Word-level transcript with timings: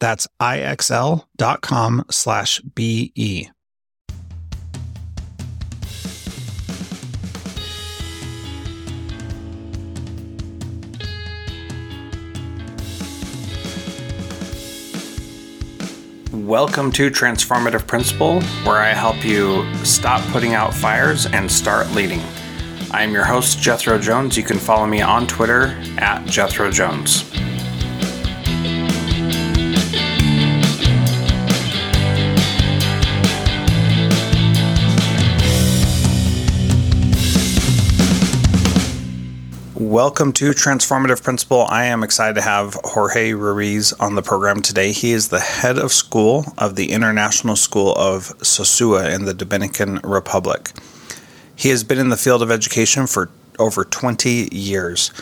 That's 0.00 0.26
ixl.com 0.40 2.04
slash 2.10 2.60
BE. 2.60 3.50
Welcome 16.32 16.92
to 16.92 17.10
Transformative 17.10 17.86
Principal, 17.86 18.40
where 18.64 18.78
I 18.78 18.94
help 18.94 19.22
you 19.24 19.66
stop 19.84 20.22
putting 20.32 20.54
out 20.54 20.72
fires 20.72 21.26
and 21.26 21.50
start 21.50 21.90
leading. 21.90 22.20
I 22.90 23.02
am 23.02 23.12
your 23.12 23.24
host, 23.24 23.58
Jethro 23.60 23.98
Jones. 23.98 24.36
You 24.36 24.42
can 24.42 24.58
follow 24.58 24.86
me 24.86 25.02
on 25.02 25.26
Twitter 25.26 25.76
at 25.98 26.24
Jethro 26.26 26.70
Jones. 26.70 27.30
Welcome 39.80 40.32
to 40.32 40.50
Transformative 40.50 41.22
Principal. 41.22 41.64
I 41.68 41.84
am 41.84 42.02
excited 42.02 42.34
to 42.34 42.40
have 42.40 42.76
Jorge 42.82 43.32
Ruiz 43.32 43.92
on 43.92 44.16
the 44.16 44.22
program 44.22 44.60
today. 44.60 44.90
He 44.90 45.12
is 45.12 45.28
the 45.28 45.38
head 45.38 45.78
of 45.78 45.92
school 45.92 46.52
of 46.58 46.74
the 46.74 46.90
International 46.90 47.54
School 47.54 47.94
of 47.94 48.36
Sosua 48.38 49.14
in 49.14 49.24
the 49.24 49.32
Dominican 49.32 50.00
Republic. 50.02 50.72
He 51.54 51.68
has 51.68 51.84
been 51.84 52.00
in 52.00 52.08
the 52.08 52.16
field 52.16 52.42
of 52.42 52.50
education 52.50 53.06
for 53.06 53.30
over 53.60 53.84
20 53.84 54.48
years. 54.50 55.12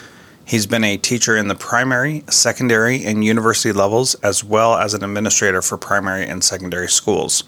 He's 0.47 0.67
been 0.67 0.85
a 0.85 0.97
teacher 0.97 1.37
in 1.37 1.49
the 1.49 1.55
primary, 1.55 2.25
secondary, 2.31 3.05
and 3.05 3.23
university 3.23 3.73
levels, 3.73 4.15
as 4.23 4.43
well 4.43 4.77
as 4.77 4.95
an 4.95 5.05
administrator 5.05 5.61
for 5.61 5.77
primary 5.77 6.27
and 6.27 6.43
secondary 6.43 6.89
schools. 6.89 7.45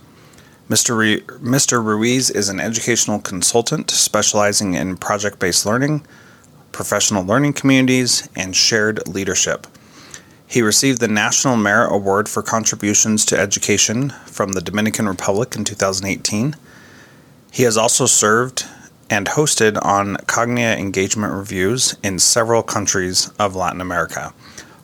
Mr. 0.69 0.95
Ru- 0.95 1.39
Mr. 1.39 1.83
Ruiz 1.83 2.29
is 2.29 2.51
an 2.51 2.61
educational 2.61 3.19
consultant 3.19 3.91
specializing 3.91 4.75
in 4.75 4.99
project 4.99 5.39
based 5.39 5.65
learning 5.65 6.05
professional 6.73 7.25
learning 7.25 7.53
communities, 7.53 8.29
and 8.37 8.55
shared 8.55 9.07
leadership. 9.09 9.67
He 10.47 10.63
received 10.63 11.01
the 11.01 11.09
National 11.09 11.57
Merit 11.57 11.93
Award 11.93 12.29
for 12.29 12.43
contributions 12.43 13.25
to 13.27 13.39
education 13.39 14.11
from 14.27 14.53
the 14.53 14.63
Dominican 14.63 15.07
Republic 15.07 15.55
in 15.55 15.65
2018. 15.65 16.57
He 17.51 17.63
has 17.65 17.77
also 17.77 18.07
served 18.07 18.65
and 19.11 19.27
hosted 19.27 19.79
on 19.85 20.17
Cognia 20.27 20.77
engagement 20.77 21.33
reviews 21.33 21.97
in 22.03 22.19
several 22.19 22.63
countries 22.63 23.31
of 23.39 23.55
Latin 23.55 23.81
America. 23.81 24.33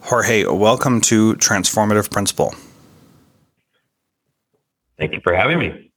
Jorge, 0.02 0.44
welcome 0.44 1.00
to 1.02 1.34
Transformative 1.36 2.10
Principal. 2.10 2.54
Thank 4.98 5.14
you 5.14 5.20
for 5.22 5.34
having 5.34 5.58
me. 5.58 5.90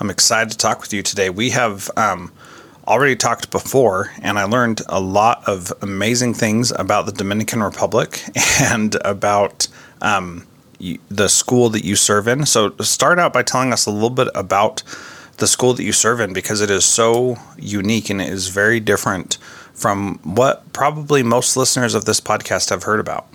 I'm 0.00 0.10
excited 0.10 0.50
to 0.50 0.58
talk 0.58 0.80
with 0.80 0.92
you 0.92 1.02
today. 1.02 1.30
We 1.30 1.50
have 1.50 1.88
um, 1.96 2.32
already 2.86 3.16
talked 3.16 3.50
before, 3.50 4.12
and 4.22 4.38
I 4.38 4.44
learned 4.44 4.82
a 4.88 5.00
lot 5.00 5.46
of 5.48 5.72
amazing 5.82 6.34
things 6.34 6.72
about 6.72 7.06
the 7.06 7.12
Dominican 7.12 7.62
Republic 7.62 8.22
and 8.60 8.96
about 9.04 9.68
um, 10.00 10.46
the 11.08 11.28
school 11.28 11.68
that 11.70 11.84
you 11.84 11.96
serve 11.96 12.28
in. 12.28 12.46
So, 12.46 12.74
start 12.80 13.18
out 13.18 13.32
by 13.32 13.42
telling 13.42 13.72
us 13.72 13.86
a 13.86 13.90
little 13.90 14.10
bit 14.10 14.28
about 14.34 14.82
the 15.38 15.46
school 15.46 15.74
that 15.74 15.82
you 15.82 15.92
serve 15.92 16.20
in 16.20 16.32
because 16.32 16.60
it 16.60 16.70
is 16.70 16.84
so 16.84 17.36
unique 17.58 18.10
and 18.10 18.20
it 18.20 18.28
is 18.28 18.48
very 18.48 18.80
different 18.80 19.36
from 19.72 20.20
what 20.22 20.72
probably 20.72 21.22
most 21.22 21.56
listeners 21.56 21.94
of 21.94 22.04
this 22.04 22.20
podcast 22.20 22.70
have 22.70 22.84
heard 22.84 23.00
about. 23.00 23.26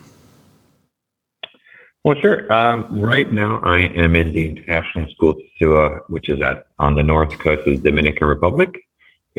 Well, 2.05 2.15
sure. 2.21 2.51
Um, 2.51 2.87
right 3.01 3.31
now, 3.31 3.59
I 3.59 3.79
am 3.79 4.15
in 4.15 4.31
the 4.31 4.49
International 4.49 5.09
School 5.11 5.35
Sosua, 5.59 5.99
which 6.07 6.29
is 6.29 6.41
at 6.41 6.67
on 6.79 6.95
the 6.95 7.03
north 7.03 7.37
coast 7.39 7.67
of 7.67 7.81
the 7.81 7.89
Dominican 7.89 8.27
Republic. 8.27 8.73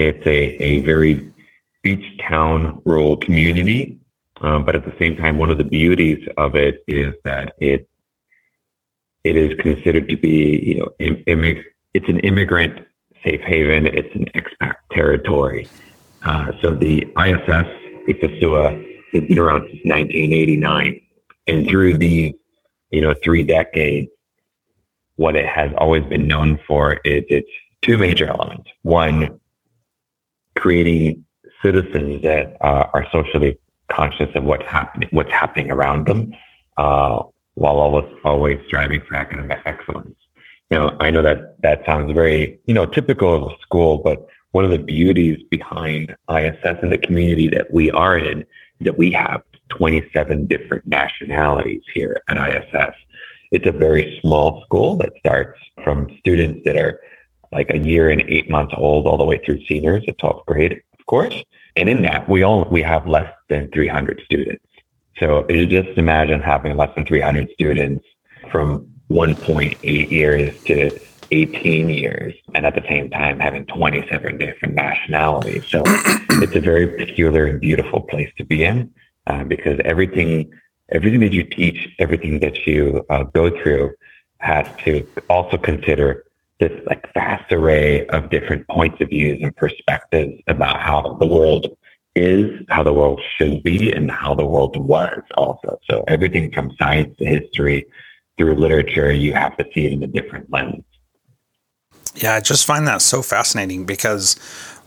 It's 0.01 0.27
a, 0.27 0.63
a 0.63 0.81
very 0.81 1.31
beach 1.83 2.19
town 2.27 2.81
rural 2.87 3.19
community. 3.19 3.99
Um, 4.41 4.65
but 4.65 4.75
at 4.75 4.87
the 4.87 4.95
same 4.99 5.15
time, 5.15 5.37
one 5.37 5.51
of 5.51 5.59
the 5.59 5.65
beauties 5.65 6.27
of 6.39 6.57
it 6.57 6.83
is 6.89 7.15
that 7.25 7.55
it 7.59 7.87
it 9.25 9.37
is 9.37 9.61
considered 9.61 10.09
to 10.09 10.17
be, 10.17 10.59
you 10.65 10.79
know, 10.79 10.89
Im- 10.99 11.63
it's 11.93 12.09
an 12.09 12.21
immigrant 12.21 12.87
safe 13.23 13.43
haven. 13.43 13.87
It's 13.87 14.15
an 14.15 14.25
expat 14.35 14.77
territory. 14.91 15.69
Uh, 16.23 16.53
so 16.63 16.75
the 16.75 17.03
ISS, 17.19 17.69
the 18.07 18.15
FASUA, 18.15 18.83
has 19.13 19.25
been 19.25 19.39
around 19.39 19.69
since 19.69 19.85
1989. 19.85 20.99
And 21.47 21.69
through 21.69 21.99
the, 21.99 22.35
you 22.91 23.01
know, 23.03 23.13
three 23.23 23.43
decades, 23.43 24.09
what 25.17 25.37
it 25.37 25.45
has 25.45 25.71
always 25.77 26.05
been 26.05 26.27
known 26.27 26.59
for 26.67 26.95
is 27.05 27.25
its 27.29 27.51
two 27.83 27.99
major 27.99 28.29
elements. 28.29 28.71
One, 28.81 29.39
creating 30.57 31.25
citizens 31.63 32.23
that 32.23 32.57
uh, 32.61 32.87
are 32.93 33.07
socially 33.13 33.59
conscious 33.91 34.29
of 34.35 34.45
what's 34.45 34.67
happening, 34.67 35.09
what's 35.13 35.33
happening 35.33 35.71
around 35.71 36.07
them, 36.07 36.33
uh, 36.77 37.23
while 37.55 37.77
always, 37.77 38.11
always 38.25 38.59
striving 38.67 39.01
for 39.07 39.17
academic 39.17 39.59
excellence. 39.65 40.17
You 40.71 40.79
know, 40.79 40.97
I 41.01 41.11
know 41.11 41.23
that 41.23 41.61
that 41.63 41.85
sounds 41.85 42.13
very, 42.13 42.59
you 42.67 42.75
know, 42.75 42.87
typical 42.87 43.35
of 43.35 43.53
a 43.53 43.59
school, 43.61 43.99
but 43.99 44.29
one 44.53 44.65
of 44.65 44.71
the 44.71 44.79
beauties 44.79 45.43
behind 45.51 46.15
ISS 46.29 46.79
and 46.83 46.93
the 46.93 46.99
community 46.99 47.49
that 47.49 47.73
we 47.73 47.91
are 47.91 48.19
in, 48.19 48.45
that 48.81 48.97
we 48.97 49.11
have 49.13 49.43
27 49.71 50.47
different 50.47 50.87
nationalities 50.87 51.83
here 51.93 52.21
at 52.29 52.37
ISS. 52.37 52.95
It's 53.53 53.67
a 53.67 53.73
very 53.73 54.19
small 54.21 54.63
school 54.65 54.97
that 54.99 55.13
starts 55.19 55.59
from 55.83 56.09
students 56.21 56.63
that 56.65 56.77
are 56.77 57.01
like 57.53 57.71
a 57.71 57.79
year 57.79 58.11
and 58.11 58.23
eight 58.23 58.51
months 58.51 58.75
old 58.77 59.07
all 59.07 59.17
the 59.17 59.25
way 59.25 59.39
through 59.45 59.65
seniors 59.67 60.05
at 60.07 60.19
12th 60.19 60.45
grade, 60.47 60.83
of 60.99 61.07
course. 61.07 61.35
And 61.77 61.89
in 61.89 62.03
that, 62.03 62.29
we 62.29 62.43
all 62.43 62.65
we 62.71 62.83
have 62.83 63.07
less 63.07 63.33
than 63.49 63.71
300 63.71 64.23
students. 64.25 64.65
So 65.19 65.47
you 65.49 65.67
just 65.67 65.99
imagine 65.99 66.41
having 66.41 66.77
less 66.77 66.95
than 66.95 67.05
300 67.05 67.51
students 67.51 68.05
from 68.51 68.89
1.8 69.11 70.11
years 70.11 70.63
to 70.65 70.99
18 71.33 71.89
years, 71.89 72.35
and 72.55 72.67
at 72.67 72.75
the 72.75 72.83
same 72.89 73.11
time 73.11 73.39
having 73.39 73.67
27 73.67 74.39
different 74.39 74.75
nationalities. 74.75 75.65
So 75.69 75.83
it's 75.87 76.57
a 76.57 76.61
very 76.61 76.87
peculiar 76.87 77.47
and 77.47 77.61
beautiful 77.61 78.01
place 78.01 78.31
to 78.39 78.45
be 78.45 78.65
in 78.65 78.93
uh, 79.27 79.45
because 79.45 79.79
everything, 79.85 80.53
everything 80.91 81.21
that 81.21 81.33
you 81.33 81.45
teach, 81.45 81.89
everything 81.99 82.41
that 82.41 82.67
you 82.67 83.05
uh, 83.11 83.25
go 83.25 83.51
through 83.51 83.93
has 84.39 84.67
to 84.85 85.07
also 85.29 85.57
consider 85.57 86.25
this 86.61 86.73
like 86.87 87.13
vast 87.15 87.51
array 87.53 88.07
of 88.09 88.31
different 88.31 88.67
points 88.69 89.01
of 89.01 89.09
views 89.09 89.41
and 89.43 89.55
perspectives 89.57 90.41
about 90.47 90.81
how 90.81 91.17
the 91.19 91.27
world 91.27 91.67
is, 92.15 92.51
how 92.69 92.83
the 92.83 92.93
world 92.93 93.21
should 93.37 93.63
be, 93.63 93.91
and 93.93 94.11
how 94.11 94.35
the 94.35 94.45
world 94.45 94.77
was 94.77 95.23
also. 95.37 95.79
So 95.91 96.05
everything 96.07 96.53
from 96.53 96.73
science 96.79 97.17
to 97.19 97.25
history 97.25 97.87
through 98.37 98.55
literature, 98.57 99.13
you 99.13 99.33
have 99.33 99.57
to 99.57 99.67
see 99.75 99.87
it 99.87 99.93
in 99.93 100.03
a 100.03 100.07
different 100.07 100.51
lens. 100.51 100.85
Yeah, 102.15 102.35
I 102.35 102.41
just 102.41 102.67
find 102.67 102.87
that 102.89 103.03
so 103.03 103.23
fascinating 103.23 103.87
because 103.87 104.37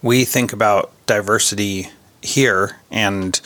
we 0.01 0.25
think 0.25 0.53
about 0.53 0.91
diversity 1.05 1.89
here 2.21 2.77
and 2.89 3.39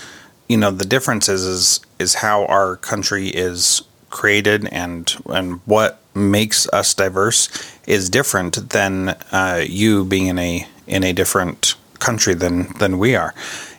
you 0.48 0.58
know 0.58 0.72
the 0.72 0.86
difference 0.86 1.28
is 1.30 1.46
is, 1.46 1.80
is 2.00 2.16
how 2.16 2.46
our 2.46 2.76
country 2.78 3.28
is 3.28 3.82
created 4.10 4.68
and 4.72 5.16
and 5.28 5.62
what 5.66 6.00
makes 6.18 6.68
us 6.70 6.94
diverse 6.94 7.50
is 7.86 8.10
different 8.10 8.70
than 8.72 9.10
uh, 9.32 9.64
you 9.68 10.06
being 10.06 10.28
in 10.28 10.40
a 10.40 10.68
in 10.88 11.04
a 11.04 11.14
different 11.14 11.76
country 12.00 12.34
than 12.34 12.74
than 12.80 13.00
we 13.00 13.16
are. 13.16 13.34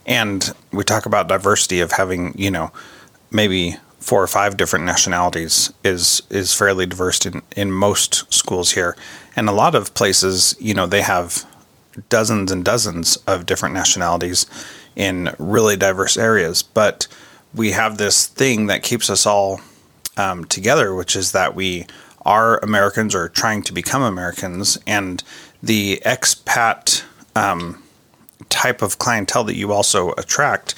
And 0.07 0.55
we 0.73 0.85
talk 0.85 1.07
about 1.07 1.29
diversity 1.29 1.81
of 1.81 1.93
having 1.93 2.35
you 2.39 2.51
know 2.51 2.73
maybe 3.31 3.77
four 4.01 4.23
or 4.23 4.27
five 4.27 4.57
different 4.57 4.85
nationalities 4.85 5.73
is 5.85 6.23
is 6.31 6.55
fairly 6.55 6.87
diverse 6.87 7.25
in 7.27 7.43
in 7.57 7.71
most 7.71 8.33
schools 8.33 8.73
here. 8.73 8.97
And 9.37 9.49
a 9.49 9.53
lot 9.53 9.75
of 9.75 9.95
places, 9.95 10.57
you 10.59 10.75
know, 10.75 10.87
they 10.87 11.03
have 11.03 11.45
dozens 12.09 12.51
and 12.51 12.65
dozens 12.65 13.17
of 13.27 13.47
different 13.47 13.75
nationalities 13.75 14.47
in 14.97 15.35
really 15.39 15.77
diverse 15.77 16.17
areas. 16.17 16.63
But 16.63 17.07
we 17.55 17.73
have 17.73 17.99
this 17.99 18.27
thing 18.27 18.67
that 18.67 18.83
keeps 18.83 19.11
us 19.11 19.27
all 19.27 19.61
um, 20.17 20.45
together, 20.45 20.95
which 20.95 21.17
is 21.17 21.33
that 21.33 21.55
we 21.55 21.87
are 22.29 22.59
Americans 22.59 23.15
or 23.15 23.31
trying 23.31 23.63
to 23.63 23.73
become 23.73 24.03
Americans, 24.03 24.77
and 24.87 25.25
the 25.63 25.99
expat 26.05 27.03
um, 27.35 27.83
type 28.51 28.83
of 28.83 28.99
clientele 28.99 29.45
that 29.45 29.57
you 29.57 29.73
also 29.73 30.13
attract, 30.13 30.75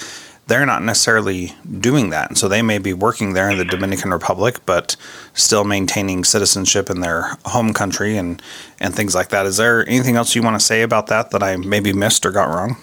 they're 0.46 0.64
not 0.64 0.84
necessarily 0.84 1.52
doing 1.80 2.10
that. 2.10 2.28
And 2.28 2.38
so 2.38 2.46
they 2.46 2.62
may 2.62 2.78
be 2.78 2.92
working 2.92 3.32
there 3.32 3.50
in 3.50 3.58
the 3.58 3.64
Dominican 3.64 4.12
Republic, 4.12 4.60
but 4.64 4.94
still 5.34 5.64
maintaining 5.64 6.22
citizenship 6.22 6.88
in 6.88 7.00
their 7.00 7.36
home 7.44 7.74
country 7.74 8.16
and, 8.16 8.40
and 8.78 8.94
things 8.94 9.16
like 9.16 9.30
that. 9.30 9.44
Is 9.44 9.56
there 9.56 9.84
anything 9.88 10.14
else 10.14 10.36
you 10.36 10.42
want 10.42 10.58
to 10.58 10.64
say 10.64 10.82
about 10.82 11.08
that 11.08 11.32
that 11.32 11.42
I 11.42 11.56
maybe 11.56 11.92
missed 11.92 12.24
or 12.24 12.30
got 12.30 12.48
wrong? 12.48 12.76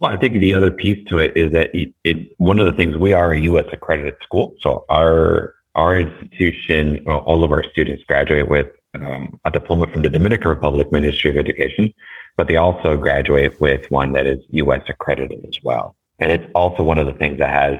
Well, 0.00 0.10
I 0.10 0.16
think 0.16 0.40
the 0.40 0.54
other 0.54 0.70
piece 0.70 1.06
to 1.08 1.18
it 1.18 1.36
is 1.36 1.52
that 1.52 1.74
it, 1.74 1.92
it, 2.04 2.32
one 2.38 2.58
of 2.58 2.64
the 2.64 2.72
things 2.72 2.96
we 2.96 3.12
are 3.12 3.32
a 3.32 3.40
U.S. 3.40 3.66
accredited 3.72 4.16
school, 4.22 4.54
so 4.60 4.86
our 4.88 5.54
our 5.78 5.98
institution, 5.98 7.02
well, 7.06 7.18
all 7.18 7.44
of 7.44 7.52
our 7.52 7.64
students 7.72 8.02
graduate 8.04 8.48
with 8.48 8.66
um, 8.94 9.38
a 9.44 9.50
diploma 9.50 9.86
from 9.86 10.02
the 10.02 10.10
Dominican 10.10 10.48
Republic 10.48 10.90
Ministry 10.90 11.30
of 11.30 11.36
Education, 11.36 11.94
but 12.36 12.48
they 12.48 12.56
also 12.56 12.96
graduate 12.96 13.60
with 13.60 13.88
one 13.90 14.12
that 14.12 14.26
is 14.26 14.40
U.S. 14.50 14.82
accredited 14.88 15.44
as 15.46 15.58
well. 15.62 15.94
And 16.18 16.32
it's 16.32 16.50
also 16.54 16.82
one 16.82 16.98
of 16.98 17.06
the 17.06 17.12
things 17.12 17.38
that 17.38 17.50
has 17.50 17.78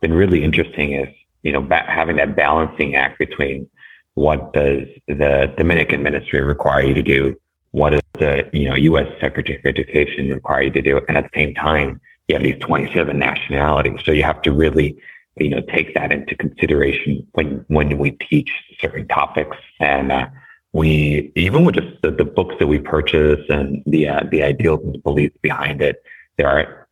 been 0.00 0.12
really 0.12 0.42
interesting 0.42 0.92
is 0.92 1.08
you 1.42 1.52
know 1.52 1.62
ba- 1.62 1.84
having 1.86 2.16
that 2.16 2.34
balancing 2.34 2.96
act 2.96 3.18
between 3.18 3.68
what 4.14 4.52
does 4.52 4.82
the 5.06 5.54
Dominican 5.56 6.02
Ministry 6.02 6.40
require 6.40 6.82
you 6.82 6.94
to 6.94 7.02
do 7.02 7.36
what 7.72 7.90
does 7.90 8.02
the 8.14 8.48
you 8.52 8.68
know 8.68 8.74
U.S. 8.74 9.08
Secretary 9.20 9.58
of 9.58 9.66
Education 9.66 10.30
require 10.30 10.62
you 10.62 10.70
to 10.70 10.82
do? 10.82 11.00
And 11.08 11.16
at 11.16 11.24
the 11.24 11.30
same 11.34 11.54
time, 11.54 12.00
you 12.28 12.34
have 12.34 12.42
these 12.42 12.58
27 12.60 13.18
nationalities, 13.18 14.00
so 14.04 14.12
you 14.12 14.22
have 14.24 14.42
to 14.42 14.52
really 14.52 14.96
you 15.40 15.50
know 15.50 15.60
take 15.62 15.94
that 15.94 16.12
into 16.12 16.36
consideration 16.36 17.26
when 17.32 17.64
when 17.68 17.98
we 17.98 18.12
teach 18.12 18.52
certain 18.80 19.08
topics. 19.08 19.56
And 19.78 20.12
uh, 20.12 20.28
we 20.72 21.32
even 21.34 21.64
with 21.64 21.76
just 21.76 22.02
the, 22.02 22.10
the, 22.10 22.24
books 22.24 22.54
that 22.58 22.68
we 22.68 22.78
purchase 22.78 23.44
and 23.48 23.82
the 23.86 24.08
uh, 24.08 24.20
the 24.30 24.42
ideals 24.42 24.80
and 24.84 24.94
the 24.94 24.98
beliefs 24.98 25.36
behind 25.42 25.82
it, 25.82 26.02
there 26.36 26.48
are 26.48 26.88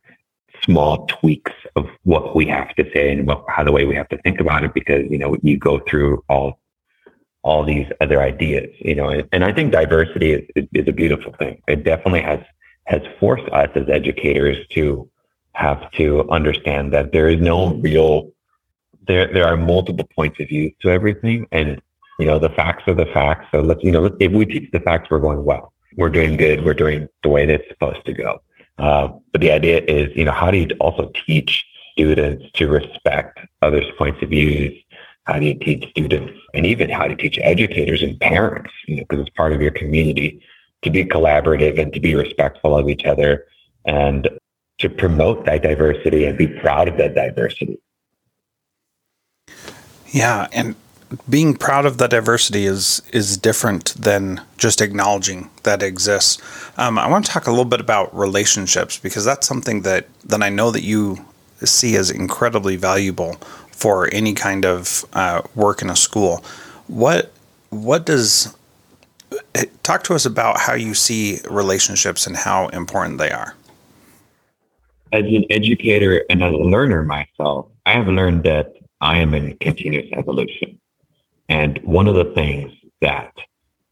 small 0.63 1.07
tweaks 1.07 1.53
of 1.75 1.87
what 2.03 2.35
we 2.35 2.45
have 2.45 2.75
to 2.75 2.83
say 2.93 3.13
and 3.13 3.25
what, 3.25 3.45
how 3.47 3.63
the 3.63 3.71
way 3.71 3.85
we 3.85 3.95
have 3.95 4.09
to 4.09 4.17
think 4.17 4.41
about 4.41 4.63
it 4.63 4.73
because 4.73 5.09
you 5.09 5.17
know 5.17 5.37
you 5.41 5.57
go 5.57 5.79
through 5.87 6.23
all 6.29 6.59
all 7.41 7.63
these 7.63 7.87
other 8.01 8.21
ideas, 8.21 8.69
you 8.79 8.95
know, 8.95 9.09
and, 9.09 9.27
and 9.31 9.43
I 9.43 9.53
think 9.53 9.71
diversity 9.71 10.33
is, 10.33 10.43
is, 10.55 10.67
is, 10.73 10.87
a 10.87 10.91
beautiful 10.91 11.33
thing. 11.39 11.61
It 11.67 11.83
definitely 11.83 12.21
has, 12.21 12.41
has 12.85 13.01
forced 13.19 13.47
us 13.53 13.69
as 13.75 13.87
educators 13.89 14.57
to 14.71 15.09
have 15.53 15.89
to 15.91 16.29
understand 16.29 16.93
that 16.93 17.11
there 17.11 17.29
is 17.29 17.39
no 17.39 17.75
real, 17.75 18.31
there, 19.09 19.27
there 19.33 19.45
are 19.45 19.57
multiple 19.57 20.07
points 20.15 20.39
of 20.39 20.47
view 20.47 20.71
to 20.81 20.89
everything. 20.89 21.47
And, 21.51 21.81
you 22.19 22.25
know, 22.25 22.39
the 22.39 22.49
facts 22.49 22.83
are 22.87 22.93
the 22.93 23.07
facts. 23.07 23.47
So 23.51 23.59
let's, 23.59 23.83
you 23.83 23.91
know, 23.91 24.05
if 24.05 24.31
we 24.31 24.45
teach 24.45 24.71
the 24.71 24.79
facts, 24.79 25.09
we're 25.09 25.19
going 25.19 25.43
well. 25.43 25.73
We're 25.97 26.09
doing 26.09 26.37
good. 26.37 26.63
We're 26.63 26.73
doing 26.73 27.09
the 27.23 27.29
way 27.29 27.45
that 27.45 27.61
it's 27.61 27.69
supposed 27.69 28.05
to 28.05 28.13
go. 28.13 28.41
Uh, 28.77 29.09
but 29.33 29.41
the 29.41 29.51
idea 29.51 29.81
is, 29.81 30.15
you 30.15 30.23
know, 30.23 30.31
how 30.31 30.49
do 30.49 30.57
you 30.57 30.69
also 30.79 31.11
teach 31.25 31.65
students 31.91 32.45
to 32.53 32.69
respect 32.69 33.39
others' 33.61 33.91
points 33.97 34.23
of 34.23 34.29
views 34.29 34.73
how 35.29 35.37
do 35.37 35.45
you 35.45 35.53
teach 35.53 35.87
students 35.91 36.33
and 36.55 36.65
even 36.65 36.89
how 36.89 37.07
to 37.07 37.15
teach 37.15 37.37
educators 37.43 38.01
and 38.01 38.19
parents, 38.19 38.71
you 38.87 38.95
know, 38.95 39.03
because 39.07 39.19
it's 39.21 39.35
part 39.37 39.53
of 39.53 39.61
your 39.61 39.71
community 39.71 40.41
to 40.81 40.89
be 40.89 41.05
collaborative 41.05 41.79
and 41.79 41.93
to 41.93 41.99
be 41.99 42.15
respectful 42.15 42.75
of 42.75 42.89
each 42.89 43.05
other 43.05 43.45
and 43.85 44.27
to 44.79 44.89
promote 44.89 45.45
that 45.45 45.61
diversity 45.61 46.25
and 46.25 46.35
be 46.35 46.47
proud 46.47 46.87
of 46.87 46.97
that 46.97 47.13
diversity. 47.13 47.79
Yeah, 50.11 50.47
and 50.51 50.75
being 51.29 51.55
proud 51.55 51.85
of 51.85 51.97
the 51.97 52.07
diversity 52.07 52.65
is 52.65 53.01
is 53.13 53.37
different 53.37 53.95
than 53.95 54.41
just 54.57 54.81
acknowledging 54.81 55.49
that 55.63 55.81
exists. 55.81 56.41
Um, 56.77 56.99
I 56.99 57.07
want 57.07 57.25
to 57.25 57.31
talk 57.31 57.47
a 57.47 57.51
little 57.51 57.65
bit 57.65 57.81
about 57.81 58.15
relationships 58.15 58.97
because 58.97 59.25
that's 59.25 59.47
something 59.47 59.81
that 59.83 60.07
that 60.25 60.43
I 60.43 60.49
know 60.49 60.71
that 60.71 60.83
you 60.83 61.25
see 61.63 61.95
as 61.95 62.09
incredibly 62.11 62.75
valuable 62.75 63.33
for 63.71 64.09
any 64.13 64.33
kind 64.33 64.65
of 64.65 65.05
uh, 65.13 65.41
work 65.55 65.81
in 65.81 65.89
a 65.89 65.95
school. 65.95 66.43
What 66.87 67.31
what 67.69 68.05
does 68.05 68.55
talk 69.83 70.03
to 70.03 70.15
us 70.15 70.25
about 70.25 70.59
how 70.59 70.73
you 70.73 70.93
see 70.93 71.39
relationships 71.49 72.27
and 72.27 72.35
how 72.35 72.67
important 72.69 73.17
they 73.17 73.31
are? 73.31 73.55
As 75.11 75.23
an 75.25 75.45
educator 75.49 76.23
and 76.29 76.43
a 76.43 76.49
learner 76.49 77.03
myself, 77.03 77.67
I 77.85 77.93
have 77.93 78.07
learned 78.07 78.43
that 78.43 78.75
I 79.01 79.17
am 79.19 79.33
in 79.33 79.57
continuous 79.57 80.07
evolution. 80.13 80.79
And 81.47 81.79
one 81.83 82.07
of 82.07 82.15
the 82.15 82.31
things 82.35 82.71
that 83.01 83.33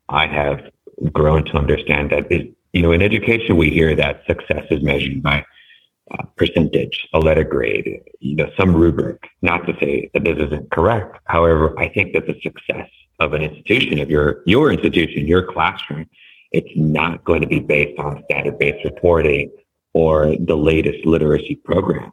I 0.09 0.27
have 0.27 0.71
grown 1.11 1.45
to 1.45 1.57
understand 1.57 2.11
that 2.11 2.31
is, 2.31 2.47
you 2.73 2.81
know, 2.81 2.91
in 2.91 3.01
education, 3.01 3.57
we 3.57 3.69
hear 3.69 3.95
that 3.95 4.25
success 4.27 4.65
is 4.69 4.83
measured 4.83 5.23
by 5.23 5.45
uh, 6.11 6.23
percentage, 6.35 7.07
a 7.13 7.19
letter 7.19 7.43
grade, 7.43 8.01
you 8.19 8.35
know, 8.35 8.49
some 8.57 8.75
rubric. 8.75 9.21
Not 9.41 9.65
to 9.65 9.75
say 9.79 10.09
that 10.13 10.23
this 10.23 10.37
isn't 10.37 10.71
correct. 10.71 11.17
However, 11.25 11.77
I 11.79 11.89
think 11.89 12.13
that 12.13 12.27
the 12.27 12.39
success 12.41 12.89
of 13.19 13.33
an 13.33 13.41
institution, 13.41 13.99
of 13.99 14.09
your 14.09 14.43
your 14.45 14.71
institution, 14.71 15.25
your 15.25 15.43
classroom, 15.43 16.07
it's 16.51 16.71
not 16.75 17.23
going 17.23 17.41
to 17.41 17.47
be 17.47 17.59
based 17.59 17.99
on 17.99 18.23
standard-based 18.25 18.85
reporting 18.85 19.51
or 19.93 20.35
the 20.39 20.55
latest 20.55 21.05
literacy 21.05 21.55
program. 21.55 22.11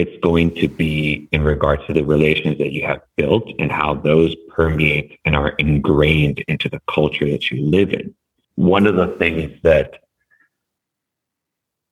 It's 0.00 0.18
going 0.22 0.54
to 0.54 0.66
be 0.66 1.28
in 1.30 1.42
regards 1.42 1.86
to 1.86 1.92
the 1.92 2.02
relations 2.02 2.56
that 2.56 2.72
you 2.72 2.86
have 2.86 3.02
built 3.16 3.46
and 3.58 3.70
how 3.70 3.92
those 3.94 4.34
permeate 4.48 5.18
and 5.26 5.36
are 5.36 5.50
ingrained 5.58 6.38
into 6.48 6.70
the 6.70 6.80
culture 6.88 7.28
that 7.28 7.50
you 7.50 7.62
live 7.62 7.92
in. 7.92 8.14
One 8.54 8.86
of 8.86 8.96
the 8.96 9.08
things 9.18 9.52
that 9.62 10.02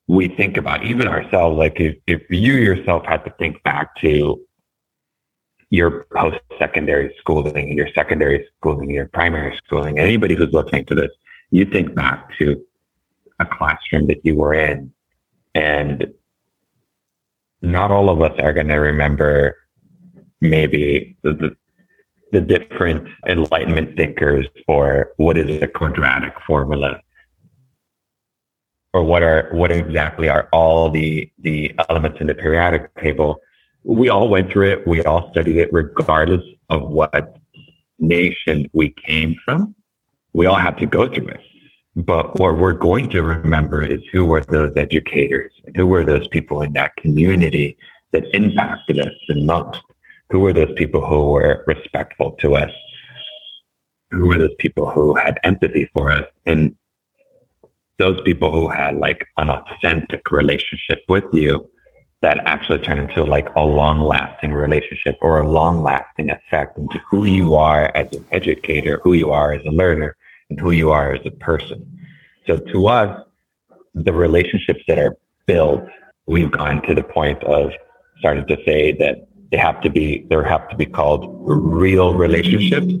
we 0.07 0.27
think 0.27 0.57
about, 0.57 0.83
even 0.85 1.07
ourselves, 1.07 1.55
like 1.55 1.79
if, 1.79 1.97
if 2.07 2.23
you 2.31 2.53
yourself 2.53 3.05
had 3.05 3.23
to 3.25 3.31
think 3.37 3.61
back 3.61 3.95
to 3.97 4.43
your 5.69 6.07
post 6.11 6.39
secondary 6.57 7.15
schooling, 7.19 7.77
your 7.77 7.89
secondary 7.93 8.47
schooling, 8.57 8.89
your 8.89 9.05
primary 9.05 9.55
schooling, 9.63 9.99
anybody 9.99 10.33
who's 10.33 10.51
listening 10.51 10.85
to 10.85 10.95
this, 10.95 11.11
you 11.51 11.63
think 11.63 11.93
back 11.93 12.35
to 12.39 12.59
a 13.39 13.45
classroom 13.45 14.07
that 14.07 14.25
you 14.25 14.35
were 14.35 14.55
in, 14.55 14.91
and 15.53 16.11
not 17.61 17.91
all 17.91 18.09
of 18.09 18.21
us 18.21 18.37
are 18.39 18.53
going 18.53 18.67
to 18.67 18.75
remember 18.75 19.55
maybe 20.41 21.17
the, 21.23 21.33
the, 21.33 21.55
the 22.31 22.41
different 22.41 23.07
enlightenment 23.27 23.97
thinkers 23.97 24.47
for 24.65 25.11
what 25.17 25.37
is 25.37 25.61
a 25.61 25.67
quadratic 25.67 26.33
formula. 26.45 27.01
Or 28.93 29.03
what 29.03 29.21
are 29.21 29.49
what 29.51 29.71
exactly 29.71 30.29
are 30.29 30.49
all 30.51 30.89
the 30.89 31.31
the 31.37 31.75
elements 31.89 32.17
in 32.21 32.25
the 32.25 32.33
periodic 32.33 32.91
table. 32.95 33.39
We 33.83 34.09
all 34.09 34.29
went 34.29 34.51
through 34.51 34.71
it. 34.71 34.87
We 34.87 35.03
all 35.03 35.29
studied 35.29 35.57
it 35.57 35.71
regardless 35.71 36.41
of 36.71 36.89
what 36.89 37.37
nation 37.99 38.67
we 38.73 38.89
came 39.05 39.35
from. 39.45 39.75
We 40.33 40.47
all 40.47 40.55
have 40.55 40.75
to 40.77 40.87
go 40.87 41.07
through 41.07 41.27
it 41.27 41.41
but 42.05 42.39
what 42.39 42.57
we're 42.57 42.73
going 42.73 43.09
to 43.09 43.21
remember 43.21 43.83
is 43.83 44.01
who 44.11 44.25
were 44.25 44.41
those 44.41 44.71
educators 44.75 45.51
who 45.75 45.87
were 45.87 46.05
those 46.05 46.27
people 46.29 46.61
in 46.61 46.73
that 46.73 46.95
community 46.95 47.77
that 48.11 48.23
impacted 48.33 48.99
us 48.99 49.13
the 49.27 49.43
most 49.43 49.81
Who 50.29 50.39
were 50.39 50.53
those 50.53 50.73
people 50.75 51.05
who 51.05 51.31
were 51.31 51.63
respectful 51.67 52.31
to 52.41 52.55
us? 52.55 52.71
Who 54.11 54.27
were 54.27 54.37
those 54.37 54.55
people 54.59 54.89
who 54.89 55.15
had 55.15 55.39
empathy 55.43 55.89
for 55.93 56.11
us? 56.11 56.25
And 56.45 56.75
those 57.97 58.21
people 58.21 58.51
who 58.51 58.69
had 58.69 58.95
like 58.95 59.27
an 59.37 59.49
authentic 59.49 60.31
relationship 60.31 61.03
with 61.09 61.25
you 61.33 61.69
that 62.21 62.37
actually 62.45 62.79
turned 62.79 62.99
into 62.99 63.23
like 63.23 63.47
a 63.55 63.61
long 63.61 64.01
lasting 64.01 64.53
relationship 64.53 65.17
or 65.21 65.39
a 65.39 65.49
long 65.49 65.81
lasting 65.81 66.29
effect 66.29 66.77
into 66.77 66.99
who 67.09 67.25
you 67.25 67.55
are 67.55 67.91
as 67.95 68.13
an 68.15 68.25
educator, 68.31 68.99
who 69.03 69.13
you 69.13 69.31
are 69.31 69.53
as 69.53 69.65
a 69.65 69.71
learner, 69.71 70.15
and 70.49 70.59
who 70.59 70.71
you 70.71 70.91
are 70.91 71.13
as 71.13 71.25
a 71.25 71.31
person. 71.31 71.99
So 72.47 72.57
to 72.57 72.87
us, 72.87 73.25
the 73.93 74.13
relationships 74.13 74.81
that 74.87 74.97
are 74.97 75.17
built, 75.45 75.83
we've 76.25 76.51
gone 76.51 76.81
to 76.83 76.95
the 76.95 77.03
point 77.03 77.43
of 77.43 77.71
starting 78.19 78.45
to 78.47 78.57
say 78.65 78.91
that 78.93 79.27
they 79.51 79.57
have 79.57 79.81
to 79.81 79.89
be, 79.89 80.25
there 80.29 80.43
have 80.43 80.69
to 80.69 80.75
be 80.75 80.85
called 80.85 81.25
real 81.39 82.13
relationships. 82.13 82.93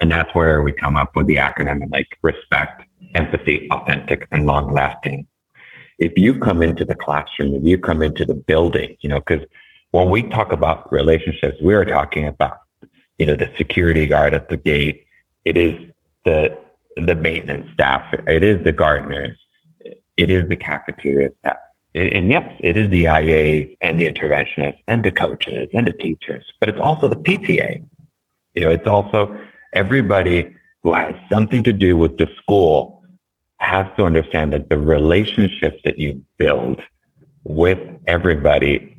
And 0.00 0.10
that's 0.10 0.34
where 0.34 0.62
we 0.62 0.72
come 0.72 0.96
up 0.96 1.14
with 1.14 1.26
the 1.26 1.36
acronym 1.36 1.88
like 1.90 2.08
respect, 2.22 2.82
empathy, 3.14 3.68
authentic, 3.70 4.26
and 4.32 4.46
long 4.46 4.72
lasting. 4.72 5.26
If 5.98 6.12
you 6.16 6.38
come 6.40 6.62
into 6.62 6.84
the 6.84 6.96
classroom, 6.96 7.54
if 7.54 7.62
you 7.62 7.78
come 7.78 8.02
into 8.02 8.24
the 8.24 8.34
building, 8.34 8.96
you 9.00 9.08
know, 9.08 9.20
because 9.20 9.46
when 9.92 10.10
we 10.10 10.24
talk 10.24 10.52
about 10.52 10.90
relationships, 10.90 11.56
we 11.62 11.74
are 11.74 11.84
talking 11.84 12.26
about, 12.26 12.58
you 13.18 13.26
know, 13.26 13.36
the 13.36 13.52
security 13.56 14.06
guard 14.06 14.34
at 14.34 14.48
the 14.48 14.56
gate. 14.56 15.06
It 15.44 15.56
is 15.56 15.74
the 16.24 16.58
the 16.96 17.14
maintenance 17.14 17.70
staff. 17.74 18.12
It 18.26 18.42
is 18.42 18.62
the 18.64 18.72
gardeners. 18.72 19.38
It 20.16 20.30
is 20.30 20.48
the 20.48 20.56
cafeteria 20.56 21.30
staff. 21.40 21.56
And 21.94 22.30
yes, 22.30 22.50
it 22.60 22.76
is 22.76 22.88
the 22.90 23.04
IA 23.04 23.76
and 23.82 24.00
the 24.00 24.10
interventionists 24.10 24.78
and 24.88 25.04
the 25.04 25.12
coaches 25.12 25.68
and 25.74 25.86
the 25.86 25.92
teachers, 25.92 26.44
but 26.58 26.70
it's 26.70 26.80
also 26.80 27.06
the 27.06 27.16
PTA. 27.16 27.84
You 28.54 28.62
know, 28.62 28.70
it's 28.70 28.86
also 28.86 29.38
everybody 29.74 30.54
who 30.82 30.94
has 30.94 31.14
something 31.30 31.62
to 31.64 31.72
do 31.72 31.96
with 31.96 32.16
the 32.16 32.28
school 32.40 33.04
has 33.58 33.86
to 33.96 34.04
understand 34.04 34.54
that 34.54 34.70
the 34.70 34.78
relationships 34.78 35.80
that 35.84 35.98
you 35.98 36.24
build 36.38 36.80
with 37.44 37.78
everybody 38.06 38.96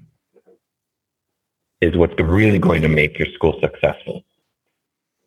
is 1.81 1.97
what's 1.97 2.17
really 2.19 2.59
going 2.59 2.81
to 2.81 2.87
make 2.87 3.17
your 3.17 3.27
school 3.33 3.59
successful 3.59 4.23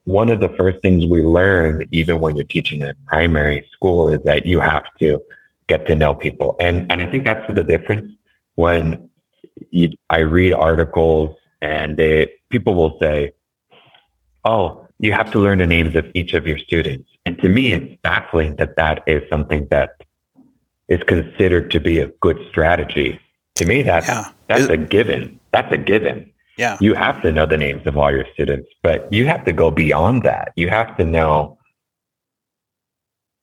one 0.07 0.31
of 0.31 0.39
the 0.39 0.49
first 0.51 0.81
things 0.83 1.05
we 1.05 1.23
learn, 1.23 1.85
even 1.91 2.21
when 2.21 2.37
you're 2.37 2.45
teaching 2.45 2.81
in 2.81 2.95
primary 3.07 3.69
school, 3.73 4.09
is 4.09 4.23
that 4.23 4.47
you 4.47 4.61
have 4.61 4.85
to 5.01 5.21
get 5.67 5.85
to 5.89 5.97
know 5.97 6.15
people. 6.15 6.57
And, 6.61 6.91
and 6.91 7.03
I 7.03 7.11
think 7.11 7.25
that's 7.25 7.53
the 7.53 7.65
difference 7.65 8.13
when 8.55 9.11
you, 9.71 9.91
I 10.09 10.19
read 10.19 10.53
articles 10.53 11.37
and 11.61 11.97
they, 11.97 12.33
people 12.51 12.75
will 12.75 12.97
say, 13.01 13.33
Oh, 14.45 14.87
you 15.01 15.13
have 15.13 15.33
to 15.33 15.41
learn 15.41 15.59
the 15.59 15.67
names 15.67 15.97
of 15.97 16.07
each 16.15 16.35
of 16.35 16.47
your 16.47 16.59
students. 16.59 17.11
And 17.27 17.37
to 17.41 17.49
me, 17.49 17.73
it's 17.73 18.01
baffling 18.03 18.55
that 18.57 18.77
that 18.77 19.03
is 19.09 19.29
something 19.29 19.67
that 19.73 20.05
is 20.89 21.03
considered 21.09 21.73
to 21.73 21.81
be 21.81 21.99
a 21.99 22.07
good 22.21 22.39
strategy. 22.49 23.21
To 23.57 23.67
me, 23.67 23.83
that's, 23.83 24.07
yeah. 24.07 24.31
that's 24.47 24.67
a 24.67 24.77
given. 24.77 25.41
That's 25.51 25.73
a 25.73 25.79
given. 25.79 26.33
Yeah. 26.57 26.79
You 26.81 26.95
have 26.95 27.21
to 27.23 27.33
know 27.33 27.47
the 27.47 27.57
names 27.57 27.87
of 27.87 27.97
all 27.97 28.11
your 28.11 28.27
students, 28.33 28.69
but 28.83 29.13
you 29.13 29.27
have 29.27 29.45
to 29.45 29.53
go 29.53 29.71
beyond 29.71 30.23
that. 30.23 30.53
You 30.57 30.69
have 30.71 30.97
to 30.97 31.05
know 31.05 31.59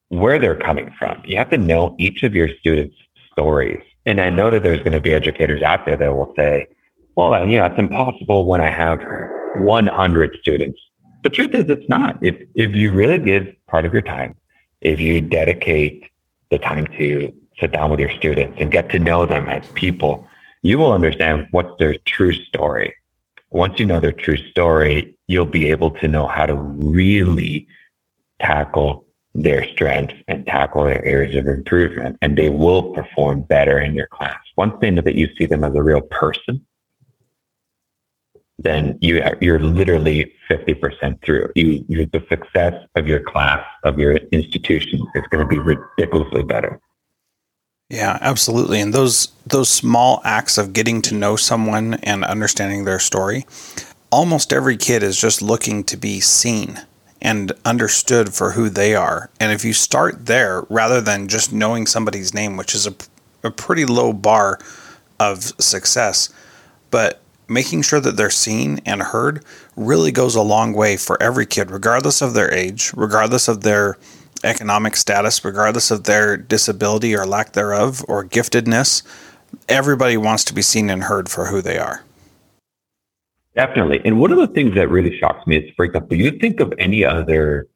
where 0.08 0.38
they're 0.38 0.58
coming 0.58 0.92
from. 0.98 1.22
You 1.24 1.36
have 1.36 1.50
to 1.50 1.58
know 1.58 1.94
each 1.98 2.22
of 2.22 2.34
your 2.34 2.48
students' 2.60 2.96
stories. 3.32 3.82
And 4.06 4.20
I 4.20 4.30
know 4.30 4.50
that 4.50 4.62
there's 4.62 4.80
going 4.80 4.92
to 4.92 5.00
be 5.00 5.14
educators 5.14 5.62
out 5.62 5.86
there 5.86 5.96
that 5.96 6.14
will 6.14 6.32
say, 6.36 6.66
well, 7.16 7.46
you 7.48 7.58
know, 7.58 7.66
it's 7.66 7.78
impossible 7.78 8.46
when 8.46 8.60
I 8.60 8.70
have 8.70 9.00
100 9.56 10.38
students. 10.40 10.80
The 11.22 11.30
truth 11.30 11.54
is 11.54 11.70
it's 11.70 11.88
not. 11.88 12.18
If, 12.20 12.36
if 12.54 12.74
you 12.74 12.92
really 12.92 13.18
give 13.18 13.54
part 13.68 13.86
of 13.86 13.92
your 13.92 14.02
time, 14.02 14.34
if 14.80 15.00
you 15.00 15.20
dedicate 15.20 16.10
the 16.50 16.58
time 16.58 16.86
to 16.98 17.32
sit 17.58 17.72
down 17.72 17.90
with 17.90 18.00
your 18.00 18.10
students 18.10 18.56
and 18.60 18.70
get 18.70 18.90
to 18.90 18.98
know 18.98 19.24
them 19.24 19.48
as 19.48 19.66
people, 19.74 20.26
you 20.62 20.78
will 20.78 20.92
understand 20.92 21.46
what's 21.52 21.70
their 21.78 21.96
true 22.04 22.32
story 22.32 22.94
once 23.54 23.78
you 23.78 23.86
know 23.86 24.00
their 24.00 24.12
true 24.12 24.36
story, 24.50 25.16
you'll 25.28 25.46
be 25.46 25.70
able 25.70 25.92
to 25.92 26.08
know 26.08 26.26
how 26.26 26.44
to 26.44 26.54
really 26.54 27.66
tackle 28.40 29.06
their 29.34 29.64
strengths 29.70 30.14
and 30.28 30.44
tackle 30.46 30.84
their 30.84 31.04
areas 31.04 31.36
of 31.36 31.46
improvement, 31.46 32.18
and 32.20 32.36
they 32.36 32.50
will 32.50 32.92
perform 32.92 33.42
better 33.42 33.78
in 33.78 33.94
your 33.94 34.08
class. 34.08 34.38
Once 34.56 34.74
they 34.80 34.90
know 34.90 35.02
that 35.02 35.14
you 35.14 35.28
see 35.38 35.46
them 35.46 35.62
as 35.62 35.74
a 35.74 35.82
real 35.82 36.00
person, 36.00 36.64
then 38.58 38.98
you 39.00 39.22
you're 39.40 39.60
literally 39.60 40.32
50% 40.50 41.22
through. 41.24 41.50
You, 41.54 41.84
you 41.88 42.06
the 42.06 42.24
success 42.28 42.74
of 42.96 43.06
your 43.06 43.20
class 43.20 43.64
of 43.84 43.98
your 43.98 44.16
institution 44.32 45.00
is 45.14 45.24
going 45.30 45.46
to 45.46 45.48
be 45.48 45.58
ridiculously 45.58 46.42
better. 46.42 46.80
Yeah, 47.90 48.18
absolutely. 48.20 48.80
And 48.80 48.94
those 48.94 49.28
those 49.46 49.68
small 49.68 50.20
acts 50.24 50.56
of 50.56 50.72
getting 50.72 51.02
to 51.02 51.14
know 51.14 51.36
someone 51.36 51.94
and 52.02 52.24
understanding 52.24 52.84
their 52.84 52.98
story, 52.98 53.46
almost 54.10 54.52
every 54.52 54.76
kid 54.76 55.02
is 55.02 55.20
just 55.20 55.42
looking 55.42 55.84
to 55.84 55.96
be 55.96 56.20
seen 56.20 56.80
and 57.20 57.52
understood 57.64 58.32
for 58.32 58.52
who 58.52 58.70
they 58.70 58.94
are. 58.94 59.30
And 59.38 59.52
if 59.52 59.64
you 59.64 59.72
start 59.74 60.26
there 60.26 60.64
rather 60.70 61.00
than 61.00 61.28
just 61.28 61.52
knowing 61.52 61.86
somebody's 61.86 62.32
name, 62.34 62.56
which 62.56 62.74
is 62.74 62.86
a, 62.86 62.94
a 63.42 63.50
pretty 63.50 63.84
low 63.84 64.12
bar 64.12 64.58
of 65.20 65.42
success, 65.60 66.30
but 66.90 67.20
making 67.48 67.82
sure 67.82 68.00
that 68.00 68.16
they're 68.16 68.30
seen 68.30 68.80
and 68.86 69.02
heard 69.02 69.44
really 69.76 70.10
goes 70.10 70.34
a 70.34 70.42
long 70.42 70.72
way 70.72 70.96
for 70.96 71.22
every 71.22 71.44
kid, 71.46 71.70
regardless 71.70 72.22
of 72.22 72.32
their 72.32 72.52
age, 72.52 72.92
regardless 72.96 73.46
of 73.46 73.60
their 73.62 73.98
economic 74.44 74.96
status, 74.96 75.44
regardless 75.44 75.90
of 75.90 76.04
their 76.04 76.36
disability 76.36 77.14
or 77.16 77.26
lack 77.26 77.52
thereof 77.52 78.04
or 78.08 78.24
giftedness. 78.24 79.02
Everybody 79.68 80.16
wants 80.16 80.44
to 80.44 80.54
be 80.54 80.62
seen 80.62 80.90
and 80.90 81.04
heard 81.04 81.28
for 81.28 81.46
who 81.46 81.62
they 81.62 81.78
are. 81.78 82.04
Definitely. 83.54 84.00
And 84.04 84.18
one 84.18 84.32
of 84.32 84.38
the 84.38 84.48
things 84.48 84.74
that 84.74 84.88
really 84.88 85.16
shocks 85.16 85.46
me 85.46 85.58
is, 85.58 85.72
for 85.76 85.84
example, 85.84 86.16
you 86.16 86.32
think 86.32 86.60
of 86.60 86.72
any 86.78 87.04
other 87.04 87.68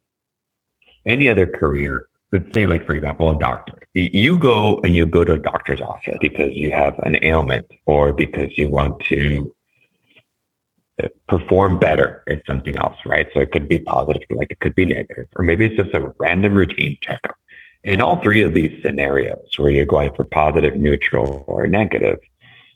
any 1.06 1.28
other 1.28 1.46
career, 1.46 2.08
let's 2.32 2.52
say 2.52 2.66
like 2.66 2.84
for 2.84 2.94
example, 2.94 3.30
a 3.30 3.38
doctor. 3.38 3.78
You 3.94 4.38
go 4.38 4.80
and 4.82 4.94
you 4.94 5.06
go 5.06 5.25
to 5.25 5.34
a 5.34 5.38
doctor's 5.38 5.80
office 5.80 6.18
because 6.20 6.52
you 6.52 6.70
have 6.72 6.98
an 7.00 7.22
ailment 7.22 7.66
or 7.87 8.12
because 8.12 8.58
you 8.58 8.68
want 8.68 9.00
to 9.04 9.54
perform 11.28 11.78
better 11.78 12.23
in 12.26 12.43
something 12.47 12.76
else, 12.76 12.97
right? 13.07 13.28
So 13.35 13.40
it 13.40 13.52
could 13.52 13.69
be 13.69 13.78
positive, 13.78 14.23
like 14.31 14.50
it 14.50 14.61
could 14.61 14.75
be 14.75 14.87
negative, 14.87 15.26
or 15.37 15.45
maybe 15.45 15.67
it's 15.67 15.76
just 15.76 15.95
a 15.95 16.12
random 16.19 16.55
routine 16.55 16.99
checkup. 17.00 17.37
In 17.85 18.00
all 18.00 18.21
three 18.23 18.43
of 18.43 18.55
these 18.55 18.83
scenarios 18.83 19.57
where 19.57 19.71
you're 19.71 19.87
going 19.87 20.12
for 20.14 20.25
positive, 20.25 20.76
neutral, 20.76 21.45
or 21.47 21.67
negative, 21.67 22.19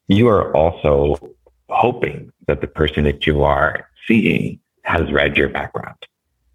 you 0.09 0.29
are 0.29 0.55
also 0.57 1.35
hoping 1.69 2.33
that 2.47 2.61
the 2.61 2.67
person 2.67 3.05
that 3.05 3.27
you 3.27 3.43
are 3.43 3.89
seeing 4.07 4.61
has 4.85 5.11
read 5.13 5.37
your 5.37 5.49
background, 5.49 5.97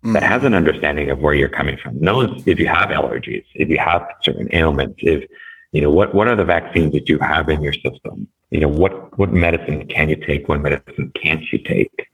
mm-hmm. 0.04 0.14
that 0.14 0.24
has 0.24 0.44
an 0.44 0.54
understanding 0.54 1.10
of 1.10 1.20
where 1.20 1.34
you're 1.34 1.50
coming 1.50 1.78
from, 1.78 2.00
knows 2.00 2.44
if 2.46 2.60
you 2.60 2.68
have 2.68 2.90
allergies, 2.90 3.46
if 3.56 3.70
you 3.70 3.78
have 3.78 4.08
certain 4.22 4.48
ailments, 4.54 5.00
if 5.00 5.30
you 5.72 5.82
know 5.82 5.92
what 5.92 6.16
what 6.16 6.28
are 6.28 6.36
the 6.36 6.46
vaccines 6.46 6.94
that 6.94 7.10
you 7.10 7.20
have 7.20 7.50
in 7.50 7.62
your 7.62 7.74
system, 7.74 8.28
you 8.50 8.62
know, 8.62 8.68
what, 8.68 9.18
what 9.18 9.34
medicine 9.34 9.88
can 9.88 10.10
you 10.10 10.16
take? 10.16 10.48
What 10.48 10.62
medicine 10.62 11.12
can't 11.22 11.44
you 11.52 11.60
take? 11.60 12.08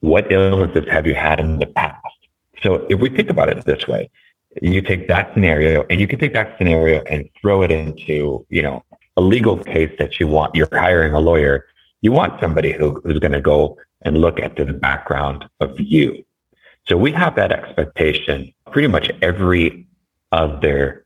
What 0.00 0.30
illnesses 0.30 0.88
have 0.90 1.06
you 1.06 1.14
had 1.14 1.40
in 1.40 1.58
the 1.58 1.66
past? 1.66 2.02
So 2.62 2.86
if 2.88 3.00
we 3.00 3.08
think 3.08 3.30
about 3.30 3.48
it 3.48 3.64
this 3.64 3.86
way, 3.86 4.10
you 4.60 4.80
take 4.80 5.08
that 5.08 5.32
scenario 5.34 5.84
and 5.90 6.00
you 6.00 6.08
can 6.08 6.18
take 6.18 6.32
that 6.32 6.56
scenario 6.58 7.02
and 7.02 7.28
throw 7.40 7.62
it 7.62 7.70
into, 7.70 8.44
you 8.48 8.62
know, 8.62 8.82
a 9.16 9.20
legal 9.20 9.56
case 9.56 9.92
that 9.98 10.18
you 10.18 10.26
want, 10.26 10.54
you're 10.54 10.68
hiring 10.72 11.12
a 11.12 11.20
lawyer. 11.20 11.66
You 12.02 12.12
want 12.12 12.40
somebody 12.40 12.72
who, 12.72 13.00
who's 13.04 13.18
going 13.18 13.32
to 13.32 13.40
go 13.40 13.76
and 14.02 14.18
look 14.18 14.40
at 14.40 14.56
the 14.56 14.64
background 14.64 15.44
of 15.60 15.78
you. 15.78 16.24
So 16.86 16.96
we 16.96 17.12
have 17.12 17.34
that 17.34 17.52
expectation 17.52 18.52
pretty 18.70 18.88
much 18.88 19.10
every 19.20 19.86
other 20.32 21.04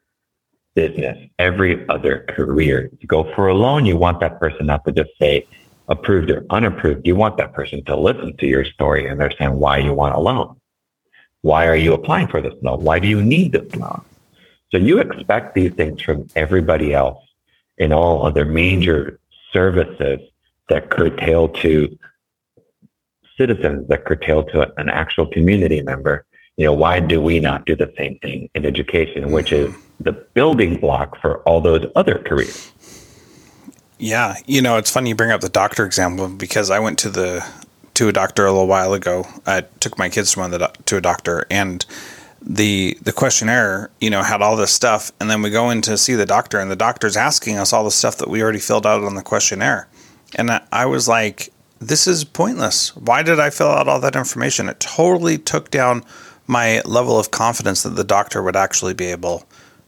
business, 0.74 1.18
every 1.38 1.86
other 1.88 2.24
career. 2.28 2.90
You 2.98 3.06
go 3.06 3.32
for 3.34 3.48
a 3.48 3.54
loan, 3.54 3.86
you 3.86 3.96
want 3.96 4.20
that 4.20 4.40
person 4.40 4.66
not 4.66 4.84
to 4.86 4.92
just 4.92 5.10
say 5.18 5.46
approved 5.88 6.30
or 6.30 6.44
unapproved. 6.50 7.06
You 7.06 7.16
want 7.16 7.36
that 7.36 7.52
person 7.52 7.84
to 7.84 7.96
listen 7.96 8.36
to 8.36 8.46
your 8.46 8.64
story 8.64 9.06
and 9.06 9.20
understand 9.20 9.58
why 9.58 9.78
you 9.78 9.92
want 9.92 10.14
a 10.14 10.20
loan. 10.20 10.56
Why 11.42 11.66
are 11.66 11.76
you 11.76 11.92
applying 11.92 12.28
for 12.28 12.40
this 12.40 12.54
loan? 12.62 12.82
Why 12.82 12.98
do 12.98 13.08
you 13.08 13.22
need 13.22 13.52
this 13.52 13.74
loan? 13.74 14.02
So 14.70 14.78
you 14.78 14.98
expect 14.98 15.54
these 15.54 15.72
things 15.72 16.00
from 16.00 16.28
everybody 16.34 16.94
else 16.94 17.22
in 17.76 17.92
all 17.92 18.24
other 18.24 18.44
major 18.44 19.18
services 19.52 20.20
that 20.68 20.88
curtail 20.88 21.48
to 21.48 21.98
citizens, 23.36 23.88
that 23.88 24.04
curtail 24.04 24.44
to 24.44 24.72
an 24.80 24.88
actual 24.88 25.26
community 25.26 25.82
member. 25.82 26.24
You 26.56 26.66
know, 26.66 26.72
why 26.72 27.00
do 27.00 27.20
we 27.20 27.40
not 27.40 27.66
do 27.66 27.74
the 27.74 27.92
same 27.98 28.18
thing 28.20 28.48
in 28.54 28.64
education, 28.64 29.32
which 29.32 29.52
is 29.52 29.74
the 30.02 30.12
building 30.12 30.76
block 30.78 31.20
for 31.20 31.38
all 31.40 31.60
those 31.60 31.86
other 31.96 32.18
careers. 32.18 32.72
Yeah, 33.98 34.34
you 34.46 34.60
know, 34.60 34.78
it's 34.78 34.90
funny 34.90 35.10
you 35.10 35.14
bring 35.14 35.30
up 35.30 35.42
the 35.42 35.48
doctor 35.48 35.84
example 35.86 36.28
because 36.28 36.70
I 36.70 36.80
went 36.80 36.98
to 37.00 37.10
the 37.10 37.46
to 37.94 38.08
a 38.08 38.12
doctor 38.12 38.46
a 38.46 38.50
little 38.50 38.66
while 38.66 38.94
ago. 38.94 39.26
I 39.46 39.62
took 39.80 39.98
my 39.98 40.08
kids 40.08 40.32
to 40.32 40.40
one 40.40 40.50
the, 40.50 40.72
to 40.86 40.96
a 40.96 41.00
doctor, 41.00 41.46
and 41.50 41.86
the 42.40 42.98
the 43.02 43.12
questionnaire, 43.12 43.90
you 44.00 44.10
know, 44.10 44.22
had 44.22 44.42
all 44.42 44.56
this 44.56 44.72
stuff, 44.72 45.12
and 45.20 45.30
then 45.30 45.42
we 45.42 45.50
go 45.50 45.70
in 45.70 45.82
to 45.82 45.96
see 45.96 46.14
the 46.14 46.26
doctor, 46.26 46.58
and 46.58 46.70
the 46.70 46.76
doctor's 46.76 47.16
asking 47.16 47.58
us 47.58 47.72
all 47.72 47.84
the 47.84 47.90
stuff 47.90 48.16
that 48.18 48.28
we 48.28 48.42
already 48.42 48.58
filled 48.58 48.86
out 48.86 49.04
on 49.04 49.14
the 49.14 49.22
questionnaire, 49.22 49.86
and 50.34 50.50
I, 50.50 50.62
I 50.72 50.86
was 50.86 51.06
like, 51.06 51.52
"This 51.78 52.06
is 52.08 52.24
pointless. 52.24 52.96
Why 52.96 53.22
did 53.22 53.38
I 53.38 53.50
fill 53.50 53.68
out 53.68 53.86
all 53.86 54.00
that 54.00 54.16
information?" 54.16 54.68
It 54.68 54.80
totally 54.80 55.38
took 55.38 55.70
down 55.70 56.04
my 56.46 56.80
level 56.84 57.18
of 57.18 57.30
confidence 57.30 57.84
that 57.84 57.90
the 57.90 58.04
doctor 58.04 58.42
would 58.42 58.56
actually 58.56 58.94
be 58.94 59.06
able 59.06 59.44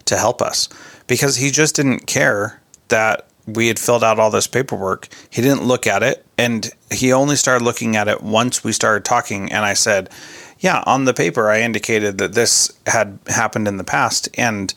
to 0.06 0.16
help 0.16 0.42
us 0.42 0.68
because 1.06 1.36
he 1.36 1.50
just 1.50 1.76
didn't 1.76 2.06
care 2.06 2.60
that 2.88 3.26
we 3.46 3.68
had 3.68 3.78
filled 3.78 4.04
out 4.04 4.18
all 4.18 4.30
this 4.30 4.46
paperwork. 4.46 5.08
He 5.30 5.42
didn't 5.42 5.64
look 5.64 5.86
at 5.86 6.02
it 6.02 6.24
and 6.38 6.70
he 6.90 7.12
only 7.12 7.36
started 7.36 7.64
looking 7.64 7.96
at 7.96 8.08
it 8.08 8.22
once 8.22 8.64
we 8.64 8.72
started 8.72 9.04
talking 9.04 9.52
and 9.52 9.64
I 9.64 9.74
said, 9.74 10.10
"Yeah, 10.58 10.82
on 10.86 11.04
the 11.04 11.14
paper 11.14 11.50
I 11.50 11.60
indicated 11.60 12.18
that 12.18 12.32
this 12.32 12.72
had 12.86 13.18
happened 13.26 13.68
in 13.68 13.76
the 13.76 13.84
past." 13.84 14.28
And 14.34 14.72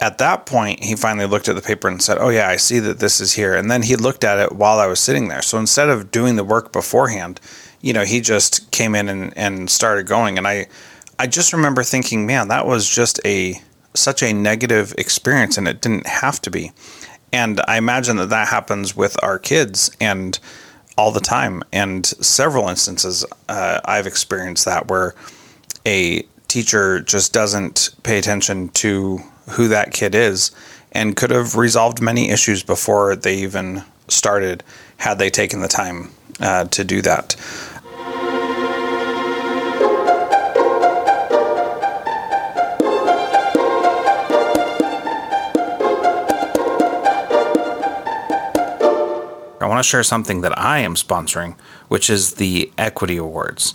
at 0.00 0.18
that 0.18 0.44
point, 0.44 0.84
he 0.84 0.96
finally 0.96 1.26
looked 1.26 1.48
at 1.48 1.54
the 1.54 1.62
paper 1.62 1.88
and 1.88 2.02
said, 2.02 2.18
"Oh 2.20 2.28
yeah, 2.28 2.48
I 2.48 2.56
see 2.56 2.78
that 2.80 2.98
this 2.98 3.20
is 3.20 3.32
here." 3.34 3.54
And 3.54 3.70
then 3.70 3.82
he 3.82 3.96
looked 3.96 4.24
at 4.24 4.38
it 4.38 4.52
while 4.52 4.78
I 4.78 4.86
was 4.86 5.00
sitting 5.00 5.28
there. 5.28 5.42
So 5.42 5.58
instead 5.58 5.88
of 5.88 6.10
doing 6.10 6.36
the 6.36 6.44
work 6.44 6.72
beforehand, 6.72 7.40
you 7.80 7.92
know, 7.92 8.04
he 8.04 8.20
just 8.20 8.70
came 8.70 8.94
in 8.94 9.08
and, 9.08 9.32
and 9.36 9.70
started 9.70 10.06
going 10.06 10.36
and 10.36 10.46
I 10.46 10.66
I 11.18 11.26
just 11.26 11.52
remember 11.52 11.82
thinking, 11.82 12.26
"Man, 12.26 12.48
that 12.48 12.66
was 12.66 12.88
just 12.88 13.20
a 13.24 13.62
such 13.94 14.22
a 14.22 14.32
negative 14.32 14.94
experience 14.98 15.56
and 15.56 15.68
it 15.68 15.80
didn't 15.80 16.06
have 16.06 16.40
to 16.42 16.50
be." 16.50 16.72
And 17.32 17.60
I 17.66 17.78
imagine 17.78 18.16
that 18.18 18.30
that 18.30 18.48
happens 18.48 18.94
with 18.94 19.16
our 19.22 19.38
kids 19.38 19.90
and 20.00 20.38
all 20.96 21.10
the 21.10 21.20
time. 21.20 21.62
And 21.72 22.06
several 22.06 22.68
instances 22.68 23.24
uh, 23.48 23.80
I've 23.84 24.06
experienced 24.06 24.64
that 24.66 24.88
where 24.88 25.14
a 25.86 26.22
teacher 26.48 27.00
just 27.00 27.32
doesn't 27.32 27.90
pay 28.04 28.18
attention 28.18 28.68
to 28.68 29.18
who 29.50 29.68
that 29.68 29.92
kid 29.92 30.14
is 30.14 30.52
and 30.92 31.16
could 31.16 31.30
have 31.30 31.56
resolved 31.56 32.00
many 32.00 32.30
issues 32.30 32.62
before 32.62 33.16
they 33.16 33.34
even 33.38 33.82
started 34.08 34.62
had 34.98 35.18
they 35.18 35.30
taken 35.30 35.60
the 35.60 35.68
time 35.68 36.10
uh, 36.40 36.64
to 36.66 36.84
do 36.84 37.02
that. 37.02 37.34
Want 49.74 49.82
to 49.82 49.90
share 49.90 50.04
something 50.04 50.42
that 50.42 50.56
I 50.56 50.78
am 50.78 50.94
sponsoring, 50.94 51.58
which 51.88 52.08
is 52.08 52.34
the 52.34 52.70
Equity 52.78 53.16
Awards. 53.16 53.74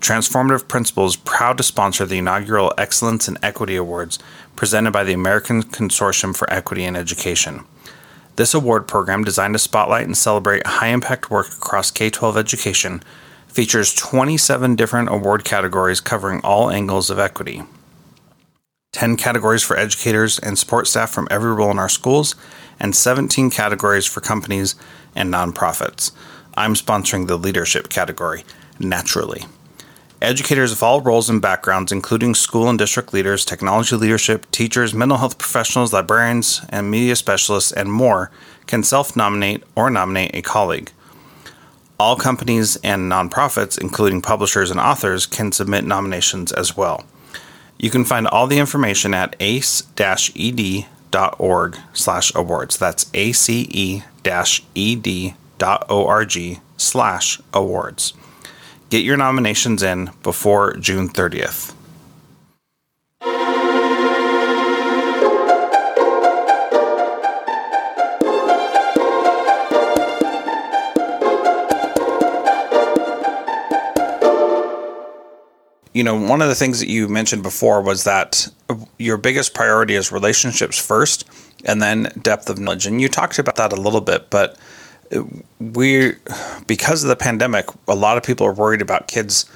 Transformative 0.00 0.68
Principal's 0.68 1.16
proud 1.16 1.58
to 1.58 1.62
sponsor 1.62 2.06
the 2.06 2.16
inaugural 2.16 2.72
Excellence 2.78 3.28
in 3.28 3.36
Equity 3.42 3.76
Awards 3.76 4.18
presented 4.56 4.92
by 4.92 5.04
the 5.04 5.12
American 5.12 5.62
Consortium 5.62 6.34
for 6.34 6.50
Equity 6.50 6.84
in 6.84 6.96
Education. 6.96 7.64
This 8.36 8.54
award 8.54 8.88
program, 8.88 9.22
designed 9.22 9.52
to 9.52 9.58
spotlight 9.58 10.06
and 10.06 10.16
celebrate 10.16 10.66
high 10.66 10.88
impact 10.88 11.30
work 11.30 11.48
across 11.48 11.90
K 11.90 12.08
12 12.08 12.38
education, 12.38 13.02
features 13.46 13.92
27 13.92 14.76
different 14.76 15.10
award 15.10 15.44
categories 15.44 16.00
covering 16.00 16.40
all 16.40 16.70
angles 16.70 17.10
of 17.10 17.18
equity. 17.18 17.64
10 18.92 19.18
categories 19.18 19.62
for 19.62 19.76
educators 19.76 20.38
and 20.38 20.58
support 20.58 20.86
staff 20.86 21.10
from 21.10 21.28
every 21.30 21.52
role 21.52 21.70
in 21.70 21.78
our 21.78 21.90
schools, 21.90 22.34
and 22.80 22.94
17 22.94 23.50
categories 23.50 24.06
for 24.06 24.20
companies 24.20 24.74
and 25.14 25.32
nonprofits. 25.32 26.12
I'm 26.56 26.74
sponsoring 26.74 27.26
the 27.26 27.36
leadership 27.36 27.88
category, 27.88 28.44
naturally. 28.78 29.44
Educators 30.22 30.72
of 30.72 30.82
all 30.82 31.00
roles 31.00 31.28
and 31.28 31.42
backgrounds, 31.42 31.92
including 31.92 32.34
school 32.34 32.68
and 32.68 32.78
district 32.78 33.12
leaders, 33.12 33.44
technology 33.44 33.94
leadership, 33.96 34.50
teachers, 34.50 34.94
mental 34.94 35.18
health 35.18 35.36
professionals, 35.36 35.92
librarians, 35.92 36.62
and 36.70 36.90
media 36.90 37.14
specialists, 37.14 37.72
and 37.72 37.92
more, 37.92 38.30
can 38.66 38.82
self 38.82 39.16
nominate 39.16 39.62
or 39.74 39.90
nominate 39.90 40.34
a 40.34 40.40
colleague. 40.40 40.90
All 42.00 42.16
companies 42.16 42.76
and 42.76 43.10
nonprofits, 43.10 43.78
including 43.78 44.22
publishers 44.22 44.70
and 44.70 44.80
authors, 44.80 45.26
can 45.26 45.52
submit 45.52 45.84
nominations 45.84 46.52
as 46.52 46.76
well. 46.76 47.04
You 47.78 47.90
can 47.90 48.04
find 48.04 48.26
all 48.26 48.46
the 48.46 48.58
information 48.58 49.12
at 49.14 49.36
ace-ed.org 51.14 51.78
slash 51.92 52.34
awards. 52.34 52.76
That's 52.76 53.10
ace-ed.org 53.14 54.00
slash 56.76 57.40
awards. 57.52 58.14
Get 58.90 59.04
your 59.04 59.16
nominations 59.16 59.82
in 59.82 60.10
before 60.22 60.74
June 60.74 61.08
30th. 61.08 61.74
You 75.94 76.02
know, 76.02 76.14
one 76.14 76.42
of 76.42 76.48
the 76.48 76.56
things 76.56 76.80
that 76.80 76.88
you 76.88 77.08
mentioned 77.08 77.42
before 77.42 77.80
was 77.80 78.02
that 78.04 78.48
your 78.98 79.16
biggest 79.16 79.54
priority 79.54 79.94
is 79.94 80.10
relationships 80.10 80.76
first 80.76 81.24
and 81.64 81.80
then 81.80 82.10
depth 82.20 82.50
of 82.50 82.58
knowledge. 82.58 82.84
And 82.84 83.00
you 83.00 83.08
talked 83.08 83.38
about 83.38 83.54
that 83.56 83.72
a 83.72 83.80
little 83.80 84.00
bit, 84.00 84.28
but 84.28 84.58
we, 85.60 86.14
because 86.66 87.04
of 87.04 87.08
the 87.08 87.16
pandemic, 87.16 87.66
a 87.86 87.94
lot 87.94 88.16
of 88.16 88.24
people 88.24 88.44
are 88.44 88.52
worried 88.52 88.82
about 88.82 89.06
kids, 89.06 89.46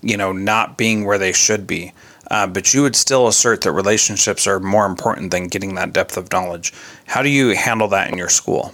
you 0.00 0.16
know, 0.16 0.30
not 0.30 0.78
being 0.78 1.04
where 1.04 1.18
they 1.18 1.32
should 1.32 1.66
be. 1.66 1.92
Uh, 2.30 2.46
but 2.46 2.72
you 2.72 2.82
would 2.82 2.94
still 2.94 3.26
assert 3.26 3.62
that 3.62 3.72
relationships 3.72 4.46
are 4.46 4.60
more 4.60 4.86
important 4.86 5.32
than 5.32 5.48
getting 5.48 5.74
that 5.74 5.92
depth 5.92 6.16
of 6.16 6.30
knowledge. 6.30 6.72
How 7.06 7.22
do 7.22 7.28
you 7.28 7.56
handle 7.56 7.88
that 7.88 8.10
in 8.10 8.16
your 8.18 8.28
school? 8.28 8.72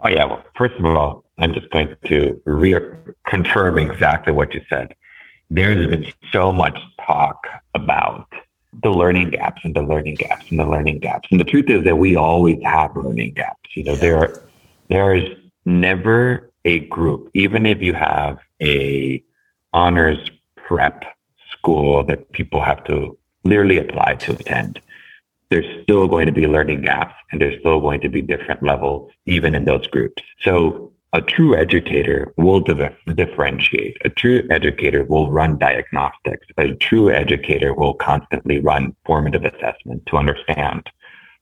Oh, 0.00 0.08
yeah. 0.08 0.24
Well, 0.24 0.42
first 0.56 0.74
of 0.76 0.84
all, 0.84 1.24
I'm 1.36 1.54
just 1.54 1.70
going 1.70 1.94
to 2.06 2.40
reconfirm 2.46 3.80
exactly 3.80 4.32
what 4.32 4.52
you 4.54 4.62
said 4.68 4.94
there's 5.50 5.86
been 5.86 6.12
so 6.32 6.52
much 6.52 6.78
talk 7.04 7.46
about 7.74 8.26
the 8.82 8.90
learning 8.90 9.30
gaps 9.30 9.62
and 9.64 9.74
the 9.74 9.82
learning 9.82 10.14
gaps 10.14 10.44
and 10.50 10.58
the 10.58 10.66
learning 10.66 10.98
gaps. 10.98 11.28
And 11.30 11.40
the 11.40 11.44
truth 11.44 11.70
is 11.70 11.84
that 11.84 11.96
we 11.96 12.16
always 12.16 12.62
have 12.62 12.94
learning 12.96 13.32
gaps. 13.34 13.70
You 13.74 13.84
know, 13.84 13.92
yeah. 13.92 13.98
there 13.98 14.42
there 14.88 15.14
is 15.14 15.36
never 15.64 16.50
a 16.64 16.80
group, 16.80 17.30
even 17.34 17.66
if 17.66 17.80
you 17.80 17.94
have 17.94 18.38
a 18.60 19.22
honors 19.72 20.30
prep 20.56 21.04
school 21.50 22.04
that 22.04 22.30
people 22.32 22.62
have 22.62 22.84
to 22.84 23.16
literally 23.44 23.78
apply 23.78 24.14
to 24.14 24.32
attend. 24.32 24.80
There's 25.50 25.82
still 25.82 26.08
going 26.08 26.26
to 26.26 26.32
be 26.32 26.46
learning 26.46 26.82
gaps 26.82 27.14
and 27.32 27.40
there's 27.40 27.58
still 27.60 27.80
going 27.80 28.02
to 28.02 28.10
be 28.10 28.20
different 28.20 28.62
levels, 28.62 29.10
even 29.24 29.54
in 29.54 29.64
those 29.64 29.86
groups. 29.86 30.22
So 30.42 30.92
a 31.14 31.22
true 31.22 31.56
educator 31.56 32.32
will 32.36 32.60
differentiate. 32.60 33.96
A 34.04 34.10
true 34.10 34.46
educator 34.50 35.04
will 35.04 35.30
run 35.30 35.56
diagnostics. 35.56 36.46
A 36.58 36.74
true 36.74 37.10
educator 37.10 37.72
will 37.72 37.94
constantly 37.94 38.60
run 38.60 38.94
formative 39.06 39.44
assessment 39.44 40.04
to 40.06 40.16
understand 40.16 40.88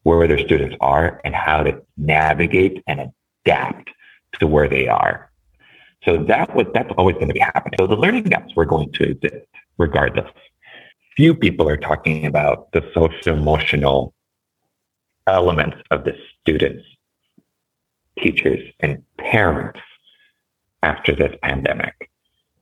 where 0.04 0.28
their 0.28 0.38
students 0.38 0.76
are 0.80 1.20
and 1.24 1.34
how 1.34 1.64
to 1.64 1.82
navigate 1.96 2.82
and 2.86 3.10
adapt 3.44 3.90
to 4.38 4.46
where 4.46 4.68
they 4.68 4.86
are. 4.86 5.30
So 6.04 6.22
that 6.24 6.54
was 6.54 6.66
that's 6.72 6.92
always 6.96 7.14
going 7.14 7.28
to 7.28 7.34
be 7.34 7.40
happening. 7.40 7.76
So 7.80 7.88
the 7.88 7.96
learning 7.96 8.24
gaps 8.24 8.54
were 8.54 8.66
going 8.66 8.92
to 8.92 9.10
exist 9.10 9.46
regardless. 9.78 10.30
Few 11.16 11.34
people 11.34 11.68
are 11.68 11.76
talking 11.76 12.26
about 12.26 12.70
the 12.70 12.88
social 12.94 13.34
emotional 13.34 14.14
elements 15.26 15.78
of 15.90 16.04
the 16.04 16.16
students 16.40 16.84
teachers 18.18 18.60
and 18.80 19.02
parents 19.18 19.80
after 20.82 21.14
this 21.14 21.36
pandemic. 21.42 22.10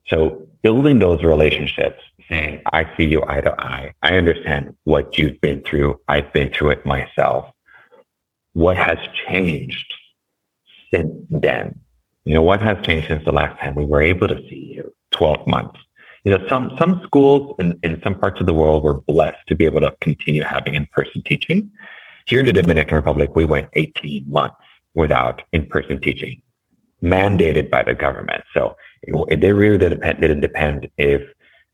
So 0.09 0.47
building 0.63 0.99
those 0.99 1.23
relationships, 1.23 2.03
saying, 2.29 2.63
I 2.73 2.91
see 2.97 3.05
you 3.05 3.23
eye 3.27 3.41
to 3.41 3.53
eye. 3.61 3.93
I 4.03 4.17
understand 4.17 4.75
what 4.85 5.19
you've 5.19 5.41
been 5.41 5.63
through. 5.63 6.01
I've 6.09 6.33
been 6.33 6.51
through 6.53 6.71
it 6.71 6.87
myself. 6.87 7.51
What 8.55 8.77
has 8.77 8.99
changed 9.27 9.93
since 10.93 11.13
then? 11.31 11.79
You 12.25 12.35
know, 12.35 12.43
what 12.43 12.63
has 12.63 12.85
changed 12.85 13.09
since 13.09 13.25
the 13.25 13.33
last 13.33 13.61
time 13.61 13.75
we 13.75 13.85
were 13.85 14.01
able 14.01 14.29
to 14.29 14.37
see 14.49 14.73
you? 14.77 14.93
12 15.11 15.47
months. 15.47 15.79
You 16.25 16.37
know, 16.37 16.47
some, 16.49 16.75
some 16.79 17.03
schools 17.05 17.55
in, 17.59 17.79
in 17.83 18.01
some 18.03 18.19
parts 18.19 18.41
of 18.41 18.47
the 18.47 18.55
world 18.55 18.83
were 18.83 19.01
blessed 19.03 19.47
to 19.49 19.55
be 19.55 19.67
able 19.67 19.81
to 19.81 19.95
continue 20.01 20.43
having 20.43 20.75
in-person 20.75 21.23
teaching. 21.23 21.71
Here 22.27 22.41
in 22.41 22.47
the 22.47 22.53
Dominican 22.55 22.97
Republic, 22.97 23.37
we 23.37 23.45
went 23.45 23.69
18 23.75 24.25
months 24.27 24.57
without 24.95 25.43
in-person 25.53 26.01
teaching, 26.01 26.41
mandated 27.03 27.71
by 27.71 27.83
the 27.83 27.95
government. 27.95 28.45
So 28.53 28.77
it, 29.03 29.43
it 29.43 29.53
really 29.53 29.79
didn't 29.79 30.01
depend, 30.01 30.21
didn't 30.21 30.41
depend 30.41 30.89
if 30.99 31.23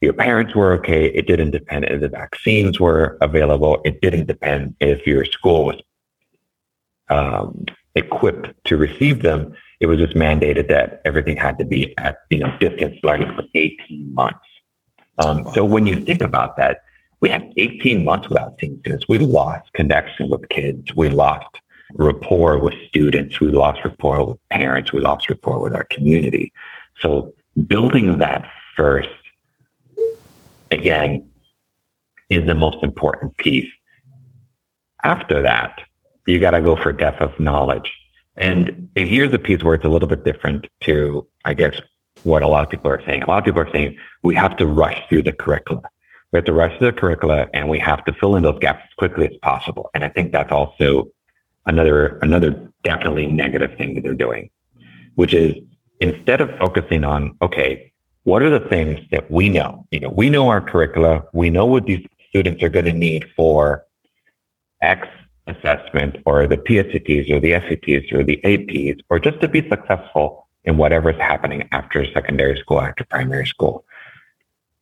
your 0.00 0.12
parents 0.14 0.54
were 0.54 0.72
okay. 0.74 1.06
It 1.06 1.26
didn't 1.26 1.50
depend 1.50 1.84
if 1.84 2.00
the 2.00 2.08
vaccines 2.08 2.80
were 2.80 3.18
available. 3.20 3.80
It 3.84 4.00
didn't 4.00 4.26
depend 4.26 4.74
if 4.80 5.06
your 5.06 5.24
school 5.26 5.66
was 5.66 5.76
um, 7.10 7.66
equipped 7.94 8.48
to 8.64 8.76
receive 8.76 9.22
them. 9.22 9.54
It 9.80 9.86
was 9.86 9.98
just 9.98 10.14
mandated 10.14 10.68
that 10.68 11.02
everything 11.04 11.36
had 11.36 11.58
to 11.58 11.64
be 11.64 11.96
at 11.98 12.18
you 12.30 12.38
know 12.38 12.56
distance 12.58 12.96
learning 13.02 13.34
for 13.34 13.44
18 13.54 14.14
months. 14.14 14.38
Um, 15.18 15.46
so 15.54 15.64
when 15.64 15.86
you 15.86 15.96
think 16.00 16.22
about 16.22 16.56
that, 16.56 16.82
we 17.20 17.28
had 17.28 17.52
18 17.58 18.04
months 18.04 18.28
without 18.28 18.54
seeing 18.58 18.78
students. 18.80 19.06
We 19.08 19.18
lost 19.18 19.70
connection 19.74 20.30
with 20.30 20.48
kids. 20.48 20.94
We 20.94 21.10
lost 21.10 21.60
rapport 21.94 22.58
with 22.58 22.74
students. 22.88 23.40
We 23.40 23.48
lost 23.48 23.84
rapport 23.84 24.24
with 24.24 24.38
parents. 24.50 24.92
We 24.92 25.00
lost 25.00 25.28
rapport 25.28 25.60
with 25.60 25.74
our 25.74 25.84
community. 25.84 26.52
So 27.00 27.34
building 27.66 28.18
that 28.18 28.48
first, 28.76 29.08
again, 30.70 31.28
is 32.28 32.46
the 32.46 32.54
most 32.54 32.82
important 32.82 33.36
piece. 33.38 33.70
After 35.02 35.42
that, 35.42 35.80
you 36.26 36.38
got 36.38 36.52
to 36.52 36.60
go 36.60 36.76
for 36.76 36.92
depth 36.92 37.20
of 37.20 37.38
knowledge. 37.40 37.90
And 38.36 38.88
here's 38.94 39.32
a 39.32 39.38
piece 39.38 39.62
where 39.64 39.74
it's 39.74 39.84
a 39.84 39.88
little 39.88 40.08
bit 40.08 40.24
different 40.24 40.66
to, 40.82 41.26
I 41.44 41.54
guess, 41.54 41.80
what 42.22 42.42
a 42.42 42.48
lot 42.48 42.62
of 42.62 42.70
people 42.70 42.90
are 42.90 43.02
saying. 43.04 43.22
A 43.22 43.26
lot 43.26 43.38
of 43.38 43.44
people 43.44 43.60
are 43.60 43.70
saying 43.72 43.96
we 44.22 44.34
have 44.34 44.56
to 44.58 44.66
rush 44.66 45.00
through 45.08 45.22
the 45.22 45.32
curricula. 45.32 45.82
We 46.32 46.36
have 46.36 46.44
to 46.44 46.52
rush 46.52 46.78
through 46.78 46.92
the 46.92 47.00
curricula 47.00 47.48
and 47.52 47.68
we 47.68 47.78
have 47.80 48.04
to 48.04 48.12
fill 48.12 48.36
in 48.36 48.44
those 48.44 48.58
gaps 48.60 48.84
as 48.84 48.94
quickly 48.96 49.26
as 49.26 49.36
possible. 49.42 49.90
And 49.94 50.04
I 50.04 50.08
think 50.08 50.30
that's 50.30 50.52
also 50.52 51.08
another, 51.66 52.18
another 52.22 52.50
definitely 52.84 53.26
negative 53.26 53.76
thing 53.76 53.94
that 53.94 54.02
they're 54.02 54.14
doing, 54.14 54.50
which 55.14 55.34
is 55.34 55.54
instead 56.00 56.40
of 56.40 56.50
focusing 56.58 57.04
on, 57.04 57.36
okay, 57.42 57.92
what 58.24 58.42
are 58.42 58.50
the 58.50 58.68
things 58.68 59.00
that 59.10 59.30
we 59.30 59.48
know? 59.48 59.86
You 59.90 60.00
know, 60.00 60.10
we 60.10 60.30
know 60.30 60.48
our 60.48 60.60
curricula. 60.60 61.24
We 61.32 61.50
know 61.50 61.66
what 61.66 61.86
these 61.86 62.06
students 62.28 62.62
are 62.62 62.68
going 62.68 62.84
to 62.84 62.92
need 62.92 63.26
for 63.34 63.84
X 64.82 65.06
assessment 65.46 66.16
or 66.26 66.46
the 66.46 66.56
PSATs 66.56 67.30
or 67.30 67.40
the 67.40 67.52
SATs 67.52 68.12
or 68.12 68.22
the 68.22 68.40
APs 68.44 69.00
or 69.08 69.18
just 69.18 69.40
to 69.40 69.48
be 69.48 69.68
successful 69.68 70.46
in 70.64 70.76
whatever's 70.76 71.16
happening 71.16 71.68
after 71.72 72.04
secondary 72.12 72.58
school, 72.58 72.80
after 72.80 73.04
primary 73.04 73.46
school. 73.46 73.84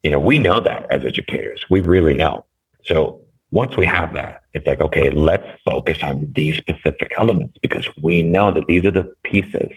You 0.03 0.11
know, 0.11 0.21
we 0.21 0.39
know 0.39 0.61
that 0.61 0.87
as 0.91 1.05
educators. 1.05 1.65
We 1.71 1.81
really 1.81 2.15
know. 2.15 2.45
So 2.85 3.21
once 3.51 3.77
we 3.77 3.87
have 3.87 4.13
that, 4.15 4.43
it's 4.53 4.67
like, 4.67 4.81
okay, 4.81 5.11
let's 5.11 5.47
focus 5.65 5.99
on 6.03 6.31
these 6.35 6.57
specific 6.59 7.13
elements 7.17 7.57
because 7.63 7.89
we 8.03 8.23
know 8.23 8.53
that 8.53 8.67
these 8.67 8.85
are 8.85 8.91
the 8.91 9.15
pieces 9.23 9.71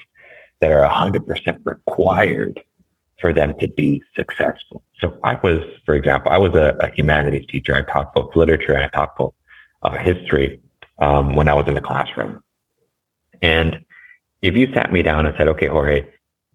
that 0.60 0.72
are 0.72 0.88
100% 0.88 1.60
required 1.64 2.62
for 3.20 3.32
them 3.32 3.58
to 3.60 3.68
be 3.70 4.04
successful. 4.16 4.84
So 5.00 5.18
I 5.24 5.36
was, 5.36 5.64
for 5.86 5.96
example, 5.96 6.32
I 6.32 6.38
was 6.38 6.54
a, 6.56 6.76
a 6.80 6.92
humanities 6.92 7.46
teacher. 7.48 7.76
I 7.76 7.84
taught 7.84 8.14
both 8.14 8.36
literature 8.36 8.74
and 8.74 8.84
I 8.84 8.88
taught 8.90 9.16
both 9.16 9.34
uh, 9.84 9.98
history 9.98 10.60
um, 11.00 11.36
when 11.36 11.48
I 11.48 11.54
was 11.54 11.68
in 11.68 11.76
the 11.76 11.82
classroom. 11.82 12.44
And 13.42 13.86
if 14.42 14.56
you 14.56 14.72
sat 14.74 14.92
me 14.92 15.02
down 15.02 15.26
and 15.26 15.36
said, 15.38 15.48
okay, 15.50 15.68
Jorge, 15.68 16.08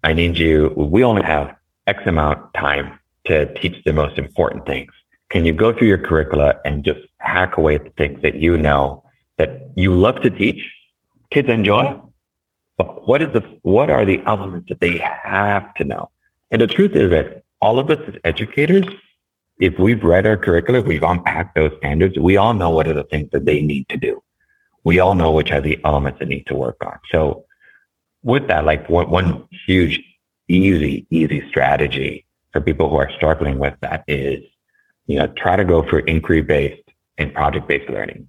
I 0.03 0.13
need 0.13 0.37
you, 0.37 0.73
we 0.75 1.03
only 1.03 1.23
have 1.23 1.55
X 1.87 2.03
amount 2.05 2.53
time 2.53 2.99
to 3.25 3.51
teach 3.55 3.83
the 3.83 3.93
most 3.93 4.17
important 4.17 4.65
things. 4.65 4.91
Can 5.29 5.45
you 5.45 5.53
go 5.53 5.73
through 5.73 5.87
your 5.87 5.97
curricula 5.97 6.55
and 6.63 6.83
just 6.83 7.01
hack 7.17 7.57
away 7.57 7.75
at 7.75 7.83
the 7.83 7.89
things 7.91 8.21
that 8.21 8.35
you 8.35 8.57
know 8.57 9.03
that 9.37 9.71
you 9.75 9.93
love 9.93 10.21
to 10.21 10.29
teach, 10.29 10.61
kids 11.31 11.49
enjoy? 11.49 11.99
But 12.77 13.07
what 13.07 13.21
is 13.21 13.33
the, 13.33 13.41
what 13.63 13.89
are 13.89 14.05
the 14.05 14.21
elements 14.25 14.69
that 14.69 14.79
they 14.79 14.97
have 14.97 15.73
to 15.75 15.83
know? 15.83 16.09
And 16.51 16.61
the 16.61 16.67
truth 16.67 16.95
is 16.95 17.09
that 17.09 17.43
all 17.59 17.79
of 17.79 17.89
us 17.89 17.99
as 18.07 18.15
educators, 18.23 18.85
if 19.59 19.77
we've 19.79 20.03
read 20.03 20.25
our 20.25 20.37
curricula, 20.37 20.81
we've 20.81 21.03
unpacked 21.03 21.55
those 21.55 21.71
standards, 21.79 22.17
we 22.17 22.37
all 22.37 22.53
know 22.53 22.69
what 22.69 22.87
are 22.87 22.93
the 22.93 23.03
things 23.03 23.29
that 23.31 23.45
they 23.45 23.61
need 23.61 23.89
to 23.89 23.97
do. 23.97 24.23
We 24.83 24.99
all 24.99 25.15
know 25.15 25.31
which 25.31 25.51
are 25.51 25.59
the 25.59 25.79
elements 25.83 26.19
that 26.19 26.29
need 26.29 26.45
to 26.47 26.55
work 26.55 26.77
on. 26.85 26.99
So 27.11 27.45
with 28.23 28.47
that, 28.47 28.63
like 28.63 28.87
one, 28.89 29.09
one 29.09 29.47
huge, 29.65 30.01
easy, 30.47 31.05
easy 31.09 31.47
strategy 31.49 32.25
for 32.53 32.61
people 32.61 32.89
who 32.89 32.95
are 32.95 33.11
struggling 33.15 33.59
with 33.59 33.73
that 33.81 34.03
is, 34.07 34.43
you 35.07 35.17
know, 35.17 35.27
try 35.27 35.55
to 35.55 35.65
go 35.65 35.83
for 35.83 35.99
inquiry 35.99 36.41
based 36.41 36.83
and 37.17 37.33
project 37.33 37.67
based 37.67 37.89
learning. 37.89 38.27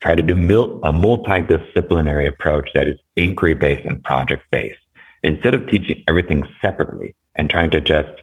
Try 0.00 0.14
to 0.14 0.22
do 0.22 0.34
mil- 0.34 0.80
a 0.82 0.92
multidisciplinary 0.92 2.26
approach 2.26 2.70
that 2.74 2.88
is 2.88 2.98
inquiry 3.16 3.54
based 3.54 3.84
and 3.84 4.02
project 4.02 4.44
based 4.50 4.80
instead 5.22 5.54
of 5.54 5.68
teaching 5.68 6.02
everything 6.08 6.48
separately 6.62 7.14
and 7.34 7.50
trying 7.50 7.70
to 7.70 7.80
just 7.80 8.22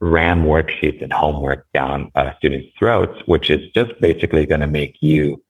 ram 0.00 0.44
worksheets 0.44 1.02
and 1.02 1.12
homework 1.12 1.66
down 1.72 2.10
uh, 2.14 2.32
students' 2.36 2.68
throats, 2.78 3.18
which 3.26 3.48
is 3.48 3.70
just 3.72 3.98
basically 4.00 4.44
going 4.44 4.60
to 4.60 4.66
make 4.66 4.96
you 5.00 5.42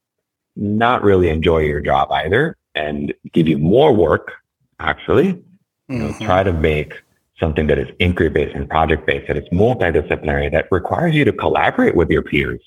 not 0.55 1.03
really 1.03 1.29
enjoy 1.29 1.59
your 1.59 1.81
job 1.81 2.09
either 2.11 2.55
and 2.73 3.13
give 3.33 3.47
you 3.47 3.57
more 3.57 3.93
work, 3.93 4.31
actually. 4.79 5.33
Mm-hmm. 5.33 5.93
You 5.93 5.99
know, 5.99 6.09
mm-hmm. 6.09 6.25
try 6.25 6.43
to 6.43 6.53
make 6.53 6.93
something 7.39 7.67
that 7.67 7.77
is 7.77 7.87
inquiry 7.99 8.29
based 8.29 8.55
and 8.55 8.69
project 8.69 9.05
based, 9.05 9.27
that 9.27 9.37
is 9.37 9.47
multidisciplinary, 9.49 10.51
that 10.51 10.67
requires 10.71 11.13
you 11.15 11.23
to 11.25 11.33
collaborate 11.33 11.95
with 11.95 12.09
your 12.09 12.21
peers, 12.21 12.61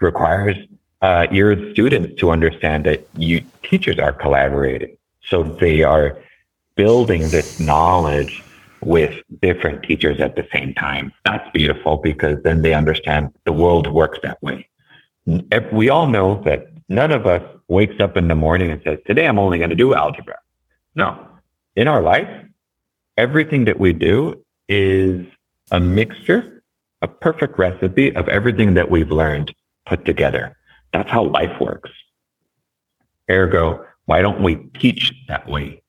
requires 0.00 0.56
uh, 1.02 1.26
your 1.30 1.70
students 1.72 2.20
to 2.20 2.30
understand 2.30 2.84
that 2.84 3.06
you 3.16 3.42
teachers 3.62 3.98
are 3.98 4.12
collaborating. 4.12 4.96
So 5.24 5.42
they 5.42 5.82
are 5.82 6.18
building 6.74 7.28
this 7.28 7.60
knowledge 7.60 8.42
with 8.80 9.20
different 9.42 9.82
teachers 9.82 10.20
at 10.20 10.36
the 10.36 10.46
same 10.52 10.74
time. 10.74 11.12
That's 11.24 11.48
beautiful 11.52 11.96
because 11.96 12.42
then 12.42 12.62
they 12.62 12.74
understand 12.74 13.32
the 13.44 13.52
world 13.52 13.92
works 13.92 14.18
that 14.22 14.42
way. 14.42 14.68
We 15.72 15.88
all 15.88 16.06
know 16.06 16.42
that 16.44 16.68
none 16.88 17.12
of 17.12 17.26
us 17.26 17.42
wakes 17.68 18.00
up 18.00 18.16
in 18.16 18.28
the 18.28 18.34
morning 18.34 18.70
and 18.70 18.80
says, 18.82 18.98
today 19.06 19.26
I'm 19.26 19.38
only 19.38 19.58
going 19.58 19.70
to 19.70 19.76
do 19.76 19.94
algebra. 19.94 20.38
No, 20.94 21.26
in 21.76 21.86
our 21.86 22.02
life, 22.02 22.28
everything 23.18 23.64
that 23.66 23.78
we 23.78 23.92
do 23.92 24.42
is 24.68 25.26
a 25.72 25.80
mixture, 25.80 26.62
a 27.02 27.08
perfect 27.08 27.58
recipe 27.58 28.14
of 28.14 28.28
everything 28.28 28.74
that 28.74 28.90
we've 28.90 29.10
learned 29.10 29.54
put 29.86 30.04
together. 30.06 30.56
That's 30.92 31.10
how 31.10 31.24
life 31.24 31.60
works. 31.60 31.90
Ergo, 33.30 33.84
why 34.06 34.22
don't 34.22 34.42
we 34.42 34.56
teach 34.78 35.12
that 35.26 35.46
way 35.46 35.82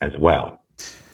as 0.00 0.12
well? 0.18 0.62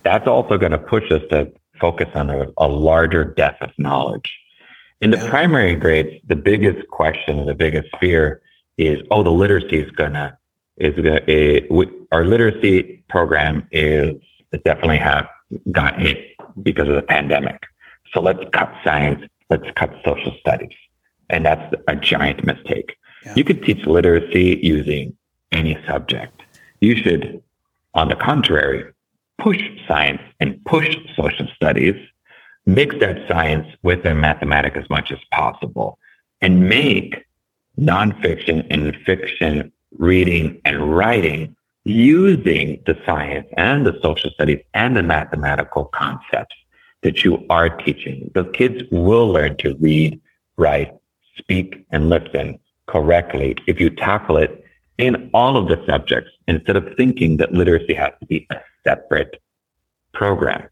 That's 0.03 0.27
also 0.27 0.59
going 0.59 0.73
to 0.73 0.79
push 0.79 1.11
us 1.11 1.23
to 1.31 1.51
focus 1.81 2.09
on 2.15 2.29
a, 2.29 2.47
a 2.59 2.69
larger 2.69 3.25
depth 3.25 3.63
of 3.63 3.71
knowledge. 3.79 4.31
In 5.01 5.11
the 5.11 5.17
yeah. 5.17 5.31
primary 5.31 5.75
grades, 5.77 6.11
the 6.27 6.37
biggest 6.37 6.87
question 6.89 7.39
and 7.39 7.49
the 7.49 7.55
biggest 7.55 7.89
fear 7.99 8.43
is, 8.77 9.01
oh, 9.11 9.23
the 9.23 9.31
literacy 9.31 9.79
is 9.79 9.91
gonna 9.93 10.37
is 10.77 10.95
gonna 10.95 11.21
eh, 11.29 11.61
it, 11.69 11.89
our 12.13 12.25
literacy 12.25 13.03
program 13.09 13.67
is 13.73 14.15
definitely 14.65 14.99
have 14.99 15.27
got 15.73 16.01
hit 16.01 16.37
because 16.63 16.89
of 16.89 16.95
the 16.95 17.03
pandemic. 17.03 17.63
So 18.13 18.21
let's 18.21 18.41
cut 18.53 18.73
science, 18.85 19.25
let's 19.49 19.67
cut 19.77 19.93
social 20.05 20.37
studies, 20.41 20.77
and 21.29 21.45
that's 21.45 21.75
a 21.89 21.97
giant 21.97 22.45
mistake. 22.45 22.97
Yeah. 23.25 23.35
You 23.37 23.45
could 23.45 23.63
teach 23.63 23.87
literacy 23.87 24.61
using 24.63 25.17
any 25.53 25.79
subject. 25.87 26.43
You 26.81 26.97
should, 26.97 27.43
on 27.95 28.09
the 28.09 28.17
contrary, 28.17 28.93
push 29.39 29.63
science 29.87 30.23
and 30.41 30.63
push 30.65 30.97
social 31.17 31.47
studies, 31.55 31.95
mix 32.67 32.95
that 33.01 33.29
science 33.29 33.67
with 33.83 34.03
the 34.03 34.15
mathematics 34.15 34.79
as 34.79 34.89
much 34.91 35.13
as 35.13 35.19
possible, 35.33 35.99
and 36.41 36.69
make 36.69 37.27
nonfiction 37.79 38.67
and 38.71 38.97
fiction 39.05 39.73
reading 39.99 40.61
and 40.65 40.97
writing 40.97 41.57
using 41.85 42.83
the 42.87 42.97
science 43.07 43.47
and 43.57 43.87
the 43.87 43.99
social 44.03 44.31
studies 44.31 44.61
and 44.75 44.97
the 44.97 45.03
mathematical 45.03 45.87
concepts 45.87 46.55
that 47.03 47.25
you 47.25 47.45
are 47.49 47.69
teaching. 47.69 48.31
The 48.35 48.45
kids 48.45 48.85
will 48.91 49.29
learn 49.29 49.57
to 49.59 49.75
read, 49.81 50.21
write, 50.57 50.93
speak, 51.37 51.87
and 51.91 52.11
listen 52.11 52.59
correctly 52.87 53.57
if 53.67 53.81
you 53.81 53.89
tackle 53.91 54.37
it 54.37 54.65
in 54.99 55.31
all 55.33 55.57
of 55.57 55.69
the 55.69 55.83
subjects 55.87 56.31
instead 56.47 56.77
of 56.77 56.95
thinking 56.97 57.39
that 57.39 57.53
literacy 57.53 57.95
has 57.95 58.13
to 58.21 58.27
be 58.27 58.47
a 58.51 58.57
separate 58.87 59.41
program. 60.13 60.69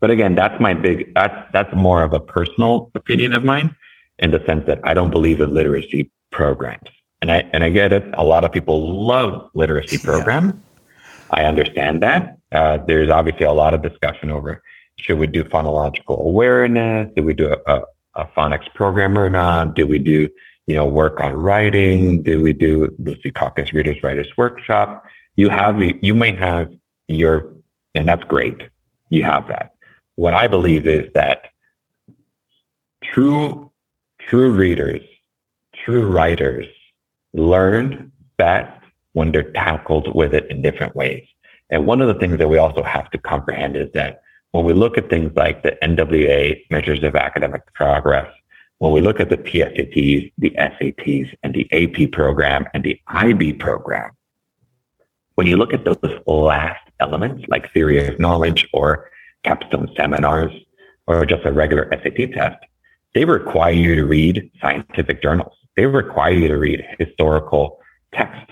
But 0.00 0.10
again, 0.10 0.34
that's 0.34 0.58
my 0.60 0.72
big, 0.72 1.12
that's, 1.14 1.52
that's 1.52 1.74
more 1.74 2.02
of 2.02 2.12
a 2.14 2.20
personal 2.20 2.90
opinion 2.94 3.34
of 3.34 3.44
mine 3.44 3.74
in 4.18 4.30
the 4.30 4.42
sense 4.46 4.64
that 4.66 4.80
I 4.84 4.94
don't 4.94 5.10
believe 5.10 5.40
in 5.40 5.52
literacy 5.52 6.10
programs. 6.30 6.88
And 7.22 7.32
I, 7.32 7.48
and 7.52 7.64
I 7.64 7.70
get 7.70 7.92
it. 7.92 8.04
A 8.14 8.24
lot 8.24 8.44
of 8.44 8.52
people 8.52 9.04
love 9.06 9.50
literacy 9.54 9.98
programs. 9.98 10.54
Yeah. 10.54 10.60
I 11.30 11.44
understand 11.44 12.02
that. 12.02 12.38
Uh, 12.52 12.78
there's 12.86 13.10
obviously 13.10 13.46
a 13.46 13.52
lot 13.52 13.74
of 13.74 13.82
discussion 13.82 14.30
over 14.30 14.62
should 14.98 15.18
we 15.18 15.26
do 15.26 15.44
phonological 15.44 16.18
awareness? 16.24 17.10
Do 17.16 17.22
we 17.22 17.34
do 17.34 17.52
a, 17.52 17.72
a, 17.72 17.82
a 18.14 18.24
phonics 18.36 18.72
program 18.74 19.18
or 19.18 19.28
not? 19.28 19.74
Do 19.74 19.86
we 19.86 19.98
do, 19.98 20.28
you 20.66 20.74
know, 20.74 20.86
work 20.86 21.20
on 21.20 21.34
writing? 21.34 22.22
Do 22.22 22.42
we 22.42 22.52
do 22.54 22.94
Lucy 22.98 23.30
Calkins 23.30 23.72
Readers 23.72 24.02
Writers 24.02 24.28
Workshop? 24.38 25.04
You 25.36 25.50
have, 25.50 25.82
you 26.02 26.14
may 26.14 26.34
have 26.34 26.72
your, 27.08 27.52
and 27.94 28.08
that's 28.08 28.24
great. 28.24 28.62
You 29.10 29.24
have 29.24 29.48
that. 29.48 29.72
What 30.14 30.32
I 30.32 30.48
believe 30.48 30.86
is 30.86 31.12
that 31.12 31.50
true, 33.02 33.70
true 34.18 34.50
readers 34.50 35.02
true 35.84 36.06
writers 36.06 36.66
learn 37.32 38.12
that 38.38 38.82
when 39.12 39.32
they're 39.32 39.50
tackled 39.52 40.14
with 40.14 40.34
it 40.34 40.50
in 40.50 40.62
different 40.62 40.94
ways. 40.94 41.26
And 41.70 41.86
one 41.86 42.00
of 42.00 42.08
the 42.08 42.14
things 42.14 42.38
that 42.38 42.48
we 42.48 42.58
also 42.58 42.82
have 42.82 43.10
to 43.10 43.18
comprehend 43.18 43.76
is 43.76 43.90
that 43.94 44.22
when 44.52 44.64
we 44.64 44.72
look 44.72 44.96
at 44.96 45.10
things 45.10 45.32
like 45.36 45.62
the 45.62 45.76
NWEA 45.82 46.62
measures 46.70 47.02
of 47.02 47.16
academic 47.16 47.62
progress, 47.74 48.30
when 48.78 48.92
we 48.92 49.00
look 49.00 49.20
at 49.20 49.30
the 49.30 49.38
PSATs, 49.38 50.32
the 50.38 50.50
SATs, 50.50 51.34
and 51.42 51.54
the 51.54 51.66
AP 51.72 52.12
program 52.12 52.66
and 52.74 52.84
the 52.84 53.00
IB 53.08 53.54
program, 53.54 54.10
when 55.34 55.46
you 55.46 55.56
look 55.56 55.72
at 55.72 55.84
those 55.84 55.98
last 56.26 56.80
elements 57.00 57.44
like 57.48 57.72
theory 57.72 58.06
of 58.06 58.18
knowledge 58.18 58.68
or 58.72 59.10
capstone 59.44 59.90
seminars 59.96 60.52
or 61.06 61.24
just 61.24 61.44
a 61.44 61.52
regular 61.52 61.88
SAT 61.90 62.32
test, 62.32 62.58
they 63.14 63.24
require 63.24 63.72
you 63.72 63.94
to 63.94 64.04
read 64.04 64.50
scientific 64.60 65.22
journals. 65.22 65.54
They 65.76 65.86
require 65.86 66.32
you 66.32 66.48
to 66.48 66.56
read 66.56 66.84
historical 66.98 67.80
text. 68.12 68.50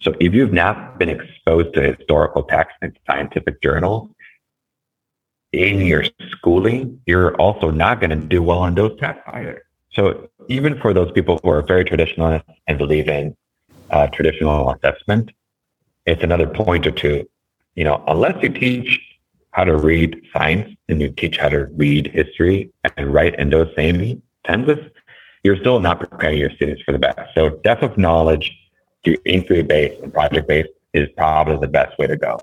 So 0.00 0.14
if 0.20 0.34
you've 0.34 0.52
not 0.52 0.98
been 0.98 1.08
exposed 1.08 1.74
to 1.74 1.94
historical 1.94 2.42
text 2.44 2.76
and 2.82 2.96
scientific 3.06 3.62
journals 3.62 4.10
in 5.52 5.80
your 5.80 6.04
schooling, 6.30 7.00
you're 7.06 7.34
also 7.36 7.70
not 7.70 8.00
going 8.00 8.10
to 8.10 8.16
do 8.16 8.42
well 8.42 8.58
on 8.58 8.74
those 8.74 8.98
tests 8.98 9.22
either. 9.28 9.62
So 9.92 10.28
even 10.48 10.78
for 10.78 10.92
those 10.92 11.10
people 11.12 11.40
who 11.42 11.50
are 11.50 11.62
very 11.62 11.84
traditionalist 11.84 12.44
and 12.66 12.78
believe 12.78 13.08
in 13.08 13.36
uh, 13.90 14.06
traditional 14.08 14.70
assessment, 14.70 15.30
it's 16.06 16.22
another 16.22 16.46
point 16.46 16.86
or 16.86 16.90
two. 16.90 17.28
You 17.74 17.84
know, 17.84 18.02
unless 18.06 18.42
you 18.42 18.50
teach 18.50 19.00
how 19.52 19.64
to 19.64 19.76
read 19.76 20.22
science 20.32 20.76
and 20.88 21.00
you 21.00 21.10
teach 21.10 21.38
how 21.38 21.48
to 21.48 21.66
read 21.66 22.08
history 22.08 22.72
and 22.96 23.12
write 23.12 23.38
in 23.38 23.50
those 23.50 23.74
same 23.74 24.22
tenses, 24.44 24.78
you're 25.42 25.56
still 25.58 25.80
not 25.80 26.00
preparing 26.00 26.38
your 26.38 26.50
students 26.50 26.82
for 26.82 26.92
the 26.92 26.98
best. 26.98 27.20
So 27.34 27.50
depth 27.50 27.82
of 27.82 27.98
knowledge 27.98 28.56
through 29.04 29.16
inquiry 29.24 29.62
based 29.62 30.02
and 30.02 30.12
project 30.12 30.48
based 30.48 30.70
is 30.94 31.08
probably 31.16 31.56
the 31.58 31.68
best 31.68 31.98
way 31.98 32.06
to 32.06 32.16
go. 32.16 32.40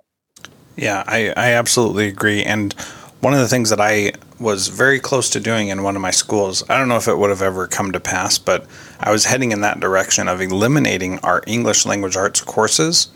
Yeah, 0.76 1.04
I, 1.08 1.34
I 1.38 1.52
absolutely 1.54 2.08
agree. 2.08 2.44
And 2.44 2.74
one 3.22 3.34
of 3.34 3.40
the 3.40 3.48
things 3.48 3.70
that 3.70 3.82
I 3.82 4.12
was 4.40 4.68
very 4.68 5.00
close 5.00 5.30
to 5.32 5.40
doing 5.40 5.70
in 5.70 5.84
one 5.84 5.96
of 5.96 6.02
my 6.02 6.12
schools, 6.12 6.64
I 6.70 6.78
don't 6.78 6.88
know 6.88 6.98
if 6.98 7.08
it 7.08 7.18
would 7.18 7.30
have 7.30 7.42
ever 7.42 7.68
come 7.68 7.92
to 7.94 8.00
pass, 8.00 8.38
but 8.38 8.68
I 9.00 9.12
was 9.12 9.26
heading 9.26 9.52
in 9.52 9.62
that 9.62 9.80
direction 9.80 10.28
of 10.28 10.42
eliminating 10.42 11.20
our 11.20 11.42
English 11.48 11.86
language 11.86 12.18
arts 12.18 12.42
courses 12.42 13.10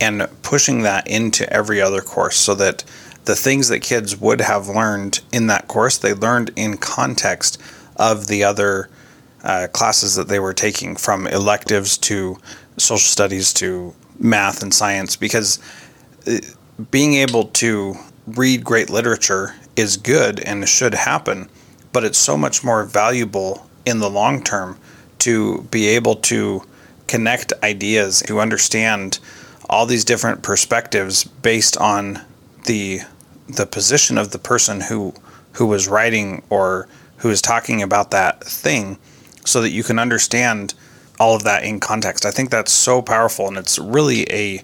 and 0.00 0.28
pushing 0.42 0.82
that 0.82 1.08
into 1.08 1.50
every 1.50 1.80
other 1.80 2.02
course 2.02 2.36
so 2.36 2.54
that 2.56 2.84
the 3.24 3.34
things 3.34 3.68
that 3.68 3.80
kids 3.80 4.16
would 4.16 4.40
have 4.40 4.68
learned 4.68 5.20
in 5.32 5.46
that 5.48 5.68
course, 5.68 5.98
they 5.98 6.14
learned 6.14 6.50
in 6.54 6.76
context 6.76 7.60
of 7.96 8.28
the 8.28 8.44
other 8.44 8.88
uh, 9.46 9.68
classes 9.68 10.16
that 10.16 10.26
they 10.28 10.40
were 10.40 10.52
taking 10.52 10.96
from 10.96 11.26
electives 11.28 11.96
to 11.96 12.36
social 12.76 12.98
studies 12.98 13.52
to 13.54 13.94
math 14.18 14.62
and 14.62 14.74
science 14.74 15.14
because 15.14 15.60
uh, 16.26 16.38
being 16.90 17.14
able 17.14 17.44
to 17.44 17.94
read 18.26 18.64
great 18.64 18.90
literature 18.90 19.54
is 19.76 19.96
good 19.96 20.40
and 20.40 20.68
should 20.68 20.94
happen, 20.94 21.48
but 21.92 22.02
it's 22.02 22.18
so 22.18 22.36
much 22.36 22.64
more 22.64 22.84
valuable 22.84 23.66
in 23.86 24.00
the 24.00 24.10
long 24.10 24.42
term 24.42 24.76
to 25.18 25.62
be 25.70 25.86
able 25.86 26.16
to 26.16 26.60
connect 27.06 27.52
ideas, 27.62 28.22
to 28.22 28.40
understand 28.40 29.20
all 29.70 29.86
these 29.86 30.04
different 30.04 30.42
perspectives 30.42 31.24
based 31.24 31.76
on 31.76 32.20
the 32.66 33.00
the 33.48 33.66
position 33.66 34.18
of 34.18 34.32
the 34.32 34.38
person 34.40 34.80
who 34.80 35.14
who 35.52 35.66
was 35.66 35.86
writing 35.86 36.42
or 36.50 36.88
who 37.18 37.30
is 37.30 37.40
talking 37.40 37.80
about 37.80 38.10
that 38.10 38.42
thing 38.42 38.98
so 39.46 39.60
that 39.62 39.70
you 39.70 39.82
can 39.82 39.98
understand 39.98 40.74
all 41.18 41.34
of 41.34 41.44
that 41.44 41.64
in 41.64 41.80
context. 41.80 42.26
I 42.26 42.30
think 42.30 42.50
that's 42.50 42.72
so 42.72 43.00
powerful 43.00 43.48
and 43.48 43.56
it's 43.56 43.78
really 43.78 44.30
a 44.30 44.62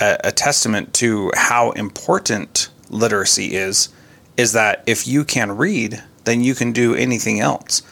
a, 0.00 0.16
a 0.24 0.32
testament 0.32 0.94
to 0.94 1.30
how 1.34 1.72
important 1.72 2.68
literacy 2.88 3.54
is 3.54 3.90
is 4.36 4.52
that 4.52 4.82
if 4.86 5.06
you 5.06 5.24
can 5.24 5.56
read, 5.56 6.02
then 6.24 6.40
you 6.40 6.54
can 6.54 6.72
do 6.72 6.94
anything 6.94 7.40
else. 7.40 7.82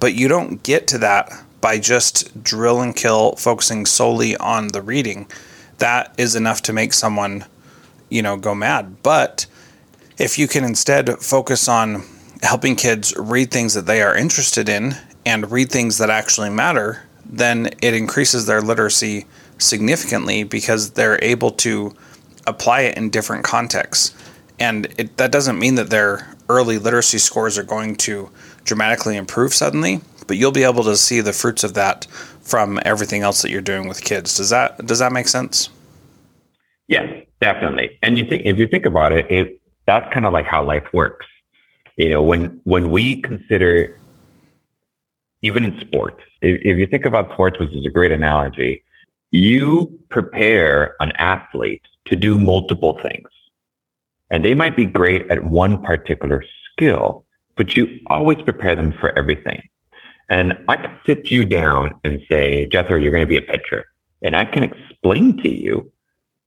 But 0.00 0.14
you 0.14 0.28
don't 0.28 0.62
get 0.62 0.86
to 0.88 0.98
that 0.98 1.30
by 1.60 1.78
just 1.78 2.42
drill 2.42 2.80
and 2.80 2.96
kill 2.96 3.36
focusing 3.36 3.84
solely 3.84 4.36
on 4.36 4.68
the 4.68 4.80
reading. 4.80 5.28
That 5.78 6.14
is 6.16 6.34
enough 6.34 6.62
to 6.62 6.72
make 6.72 6.92
someone, 6.92 7.44
you 8.08 8.22
know, 8.22 8.36
go 8.36 8.54
mad. 8.54 9.02
But 9.02 9.46
if 10.16 10.38
you 10.38 10.48
can 10.48 10.64
instead 10.64 11.18
focus 11.18 11.68
on 11.68 12.04
helping 12.42 12.76
kids 12.76 13.12
read 13.18 13.50
things 13.50 13.74
that 13.74 13.86
they 13.86 14.00
are 14.00 14.16
interested 14.16 14.68
in 14.68 14.96
and 15.28 15.52
read 15.52 15.70
things 15.70 15.98
that 15.98 16.08
actually 16.08 16.48
matter, 16.48 17.02
then 17.22 17.68
it 17.82 17.92
increases 17.92 18.46
their 18.46 18.62
literacy 18.62 19.26
significantly 19.58 20.42
because 20.42 20.92
they're 20.92 21.22
able 21.22 21.50
to 21.50 21.94
apply 22.46 22.80
it 22.80 22.96
in 22.96 23.10
different 23.10 23.44
contexts. 23.44 24.14
And 24.58 24.86
it, 24.96 25.18
that 25.18 25.30
doesn't 25.30 25.58
mean 25.58 25.74
that 25.74 25.90
their 25.90 26.34
early 26.48 26.78
literacy 26.78 27.18
scores 27.18 27.58
are 27.58 27.62
going 27.62 27.96
to 27.96 28.30
dramatically 28.64 29.18
improve 29.18 29.52
suddenly, 29.52 30.00
but 30.26 30.38
you'll 30.38 30.50
be 30.50 30.64
able 30.64 30.84
to 30.84 30.96
see 30.96 31.20
the 31.20 31.34
fruits 31.34 31.62
of 31.62 31.74
that 31.74 32.06
from 32.40 32.80
everything 32.86 33.20
else 33.20 33.42
that 33.42 33.50
you're 33.50 33.60
doing 33.60 33.86
with 33.86 34.02
kids. 34.02 34.38
Does 34.38 34.48
that 34.48 34.86
does 34.86 34.98
that 34.98 35.12
make 35.12 35.28
sense? 35.28 35.68
Yes, 36.86 37.26
definitely. 37.42 37.98
And 38.02 38.16
you 38.16 38.24
think 38.24 38.46
if 38.46 38.56
you 38.56 38.66
think 38.66 38.86
about 38.86 39.12
it, 39.12 39.30
it 39.30 39.60
that's 39.86 40.10
kind 40.14 40.24
of 40.24 40.32
like 40.32 40.46
how 40.46 40.64
life 40.64 40.86
works. 40.94 41.26
You 41.98 42.08
know, 42.08 42.22
when 42.22 42.60
when 42.64 42.90
we 42.90 43.20
consider 43.20 43.97
even 45.42 45.64
in 45.64 45.80
sports, 45.80 46.22
if, 46.40 46.60
if 46.62 46.78
you 46.78 46.86
think 46.86 47.04
about 47.04 47.32
sports, 47.32 47.58
which 47.58 47.72
is 47.72 47.86
a 47.86 47.90
great 47.90 48.12
analogy, 48.12 48.82
you 49.30 49.98
prepare 50.08 50.96
an 51.00 51.12
athlete 51.12 51.82
to 52.06 52.16
do 52.16 52.38
multiple 52.38 52.98
things. 53.02 53.28
And 54.30 54.44
they 54.44 54.54
might 54.54 54.76
be 54.76 54.84
great 54.84 55.30
at 55.30 55.44
one 55.44 55.82
particular 55.82 56.44
skill, 56.72 57.24
but 57.56 57.76
you 57.76 57.98
always 58.08 58.40
prepare 58.42 58.76
them 58.76 58.92
for 58.92 59.16
everything. 59.18 59.62
And 60.28 60.58
I 60.68 60.76
can 60.76 60.98
sit 61.06 61.30
you 61.30 61.44
down 61.44 61.98
and 62.04 62.20
say, 62.30 62.66
Jethro, 62.66 62.96
you're 62.96 63.12
going 63.12 63.22
to 63.22 63.26
be 63.26 63.38
a 63.38 63.42
pitcher. 63.42 63.86
And 64.22 64.36
I 64.36 64.44
can 64.44 64.62
explain 64.62 65.38
to 65.38 65.48
you 65.48 65.90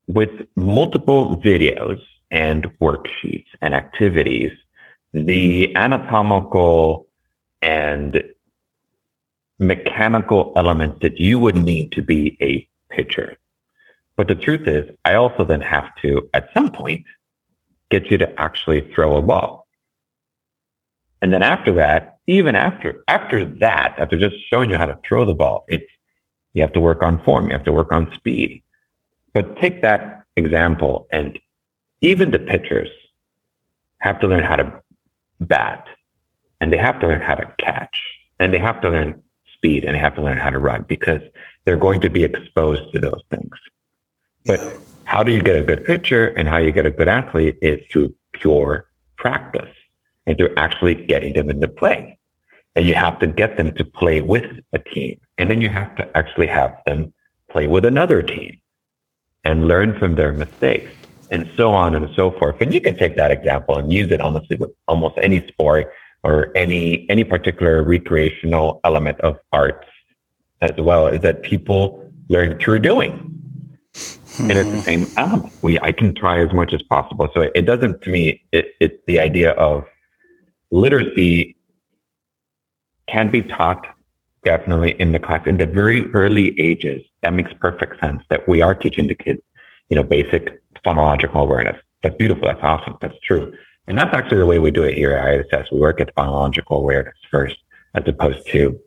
with 0.08 0.30
multiple 0.56 1.38
videos 1.38 2.00
and 2.30 2.66
worksheets 2.80 3.48
and 3.62 3.74
activities 3.74 4.52
the 5.14 5.76
anatomical 5.76 7.08
and 7.62 8.24
mechanical 9.62 10.52
elements 10.56 10.98
that 11.02 11.20
you 11.20 11.40
would 11.40 11.56
need 11.56 11.92
to 11.92 12.02
be 12.02 12.36
a 12.42 12.68
pitcher. 12.94 13.38
But 14.18 14.28
the 14.28 14.36
truth 14.36 14.68
is, 14.68 14.90
I 15.06 15.14
also 15.14 15.46
then 15.46 15.62
have 15.62 15.96
to, 16.02 16.28
at 16.34 16.50
some 16.54 16.72
point, 16.72 17.06
get 17.92 18.10
you 18.10 18.18
to 18.18 18.42
actually 18.42 18.92
throw 18.94 19.18
a 19.18 19.22
ball. 19.22 19.68
And 21.22 21.32
then 21.32 21.44
after 21.44 21.72
that, 21.76 22.18
even 22.26 22.56
after 22.56 23.04
after 23.08 23.46
that, 23.46 23.96
after 24.00 24.18
just 24.18 24.36
showing 24.50 24.72
you 24.72 24.78
how 24.78 24.88
to 24.88 24.98
throw 25.08 25.26
the 25.26 25.36
ball, 25.36 25.66
it's 25.68 25.86
you 26.54 26.62
have 26.62 26.74
to 26.74 26.80
work 26.80 27.04
on 27.04 27.24
form, 27.24 27.48
you 27.48 27.54
have 27.54 27.66
to 27.66 27.72
work 27.72 27.92
on 27.92 28.12
speed. 28.16 28.64
But 29.34 29.58
take 29.58 29.82
that 29.84 30.24
example, 30.36 31.08
and 31.12 31.38
even 32.02 32.32
the 32.32 32.40
pitchers 32.40 32.90
have 34.00 34.20
to 34.22 34.28
learn 34.28 34.44
how 34.44 34.56
to 34.56 34.82
bat, 35.40 35.86
and 36.60 36.74
they 36.74 36.78
have 36.78 37.00
to 37.02 37.08
learn 37.08 37.22
how 37.22 37.36
to 37.36 37.54
catch, 37.60 38.02
and 38.40 38.52
they 38.54 38.60
have 38.60 38.82
to 38.82 38.90
learn 38.90 39.22
speed, 39.62 39.86
and 39.86 39.96
they 39.96 40.00
have 40.00 40.16
to 40.16 40.22
learn 40.22 40.38
how 40.38 40.50
to 40.50 40.60
run 40.60 40.86
because 40.88 41.22
they're 41.66 41.78
going 41.78 42.02
to 42.02 42.10
be 42.10 42.24
exposed 42.24 42.92
to 42.94 43.00
those 43.00 43.22
things. 43.30 43.56
But 44.46 44.80
how 45.04 45.22
do 45.22 45.32
you 45.32 45.42
get 45.42 45.56
a 45.56 45.64
good 45.64 45.86
pitcher 45.86 46.28
and 46.28 46.48
how 46.48 46.58
you 46.58 46.72
get 46.72 46.86
a 46.86 46.92
good 46.92 47.08
athlete 47.08 47.58
is 47.62 47.80
through 47.92 48.16
pure 48.34 48.88
practice 49.18 49.70
and 50.26 50.38
through 50.38 50.54
actually 50.58 50.96
getting 50.96 51.34
them 51.34 51.50
into 51.50 51.68
play. 51.68 52.18
And 52.76 52.86
you 52.86 52.96
have 52.96 53.20
to 53.20 53.28
get 53.28 53.58
them 53.58 53.74
to 53.76 53.86
play 53.86 54.22
with 54.22 54.50
a 54.74 54.80
team. 54.80 55.20
And 55.38 55.50
then 55.50 55.62
you 55.62 55.70
have 55.70 55.96
to 55.98 56.18
actually 56.18 56.48
have 56.48 56.78
them 56.86 57.14
play 57.50 57.68
with 57.68 57.86
another 57.86 58.22
team 58.22 58.60
and 59.44 59.68
learn 59.68 59.98
from 60.00 60.16
their 60.16 60.32
mistakes 60.32 60.92
and 61.32 61.50
so 61.58 61.72
on 61.72 61.96
and 61.96 62.10
so 62.16 62.32
forth. 62.32 62.56
And 62.62 62.74
you 62.74 62.82
can 62.82 62.98
take 62.98 63.16
that 63.18 63.32
example 63.32 63.78
and 63.78 63.92
use 63.92 64.12
it 64.12 64.22
honestly 64.22 64.56
with 64.58 64.72
almost 64.88 65.18
any 65.22 65.46
sport 65.48 65.92
or 66.24 66.56
any 66.56 67.10
any 67.10 67.24
particular 67.24 67.84
recreational 67.84 68.80
element 68.84 69.20
of 69.22 69.38
arts 69.52 69.88
as 70.62 70.74
well, 70.78 71.08
is 71.08 71.22
that 71.22 71.42
people 71.42 72.12
learn 72.30 72.60
through 72.60 72.80
doing. 72.80 73.28
And 74.40 74.52
it's 74.52 74.70
the 74.70 74.76
hmm. 74.76 74.80
same 74.80 75.08
element. 75.18 75.54
We 75.62 75.80
I 75.80 75.92
can 75.92 76.16
try 76.16 76.44
as 76.44 76.54
much 76.54 76.74
as 76.74 76.82
possible. 76.84 77.30
So 77.34 77.42
it, 77.42 77.52
it 77.56 77.62
doesn't 77.64 78.02
to 78.04 78.10
me 78.10 78.44
it, 78.52 78.74
it's 78.80 78.98
the 79.08 79.20
idea 79.20 79.52
of 79.52 79.86
literacy 80.72 81.58
can 83.08 83.30
be 83.30 83.42
taught 83.42 83.86
definitely 84.44 84.92
in 85.00 85.12
the 85.12 85.20
class 85.20 85.46
in 85.46 85.58
the 85.58 85.66
very 85.66 86.10
early 86.14 86.60
ages. 86.60 87.02
That 87.22 87.34
makes 87.34 87.52
perfect 87.60 88.00
sense 88.00 88.24
that 88.30 88.48
we 88.48 88.62
are 88.62 88.74
teaching 88.74 89.08
the 89.08 89.16
kids, 89.16 89.42
you 89.90 89.96
know, 89.96 90.04
basic 90.04 90.62
phonological 90.86 91.42
awareness. 91.42 91.78
That's 92.02 92.16
beautiful. 92.16 92.48
That's 92.48 92.64
awesome. 92.64 92.98
That's 93.02 93.20
true. 93.24 93.54
And 93.92 93.98
that's 93.98 94.16
actually 94.16 94.38
the 94.38 94.46
way 94.46 94.58
we 94.58 94.72
do 94.72 94.84
it 94.84 94.96
here 94.96 95.12
at 95.12 95.54
ISS. 95.54 95.70
We 95.70 95.78
work 95.78 96.00
at 96.00 96.16
phonological 96.16 96.78
awareness 96.78 97.18
first, 97.30 97.58
as 97.94 98.04
opposed 98.08 98.48
to 98.52 98.80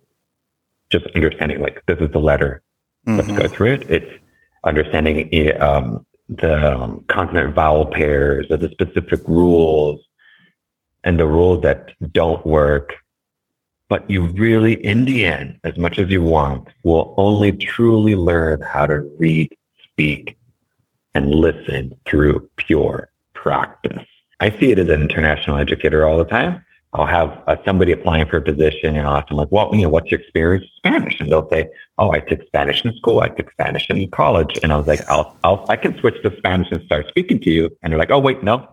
just 0.88 1.04
understanding 1.14 1.60
like 1.60 1.82
this 1.86 1.98
is 1.98 2.10
the 2.10 2.20
letter. 2.20 2.62
Mm-hmm. 3.06 3.18
Let's 3.18 3.42
go 3.42 3.48
through 3.54 3.72
it. 3.74 3.90
It's 3.90 4.10
understanding 4.64 5.60
um, 5.60 6.06
the 6.30 6.74
um, 6.74 7.04
consonant 7.08 7.54
vowel 7.54 7.84
pairs 7.84 8.46
or 8.48 8.56
the 8.56 8.70
specific 8.70 9.20
rules 9.28 10.00
and 11.04 11.20
the 11.20 11.26
rules 11.26 11.62
that 11.64 11.90
don't 12.12 12.46
work. 12.46 12.94
But 13.90 14.08
you 14.08 14.28
really, 14.28 14.82
in 14.82 15.04
the 15.04 15.26
end, 15.26 15.60
as 15.64 15.76
much 15.76 15.98
as 15.98 16.08
you 16.08 16.22
want, 16.22 16.68
will 16.82 17.12
only 17.18 17.52
truly 17.52 18.16
learn 18.16 18.62
how 18.62 18.86
to 18.86 19.00
read, 19.18 19.54
speak, 19.82 20.38
and 21.12 21.28
listen 21.28 21.94
through 22.06 22.48
pure 22.56 23.10
practice. 23.34 24.06
I 24.40 24.50
see 24.58 24.72
it 24.72 24.78
as 24.78 24.88
an 24.88 25.02
international 25.02 25.58
educator 25.58 26.06
all 26.06 26.18
the 26.18 26.24
time. 26.24 26.64
I'll 26.94 27.06
have 27.06 27.42
uh, 27.48 27.56
somebody 27.64 27.90
applying 27.90 28.26
for 28.26 28.36
a 28.36 28.42
position 28.42 28.96
and 28.96 29.06
I'll 29.06 29.16
ask 29.16 29.28
them 29.28 29.38
like, 29.38 29.50
well, 29.50 29.70
you 29.72 29.82
know, 29.82 29.88
what's 29.88 30.12
your 30.12 30.20
experience 30.20 30.64
in 30.64 30.70
Spanish? 30.76 31.20
And 31.20 31.30
they'll 31.30 31.48
say, 31.50 31.68
oh, 31.98 32.12
I 32.12 32.20
took 32.20 32.46
Spanish 32.46 32.84
in 32.84 32.94
school. 32.96 33.20
I 33.20 33.28
took 33.28 33.50
Spanish 33.50 33.90
in 33.90 34.08
college. 34.10 34.60
And 34.62 34.72
I 34.72 34.76
was 34.76 34.86
like, 34.86 35.00
I'll, 35.08 35.36
I'll, 35.42 35.66
I 35.68 35.76
can 35.76 35.98
switch 35.98 36.22
to 36.22 36.36
Spanish 36.36 36.70
and 36.70 36.84
start 36.84 37.08
speaking 37.08 37.40
to 37.40 37.50
you. 37.50 37.76
And 37.82 37.92
they're 37.92 37.98
like, 37.98 38.12
oh, 38.12 38.20
wait, 38.20 38.44
no, 38.44 38.68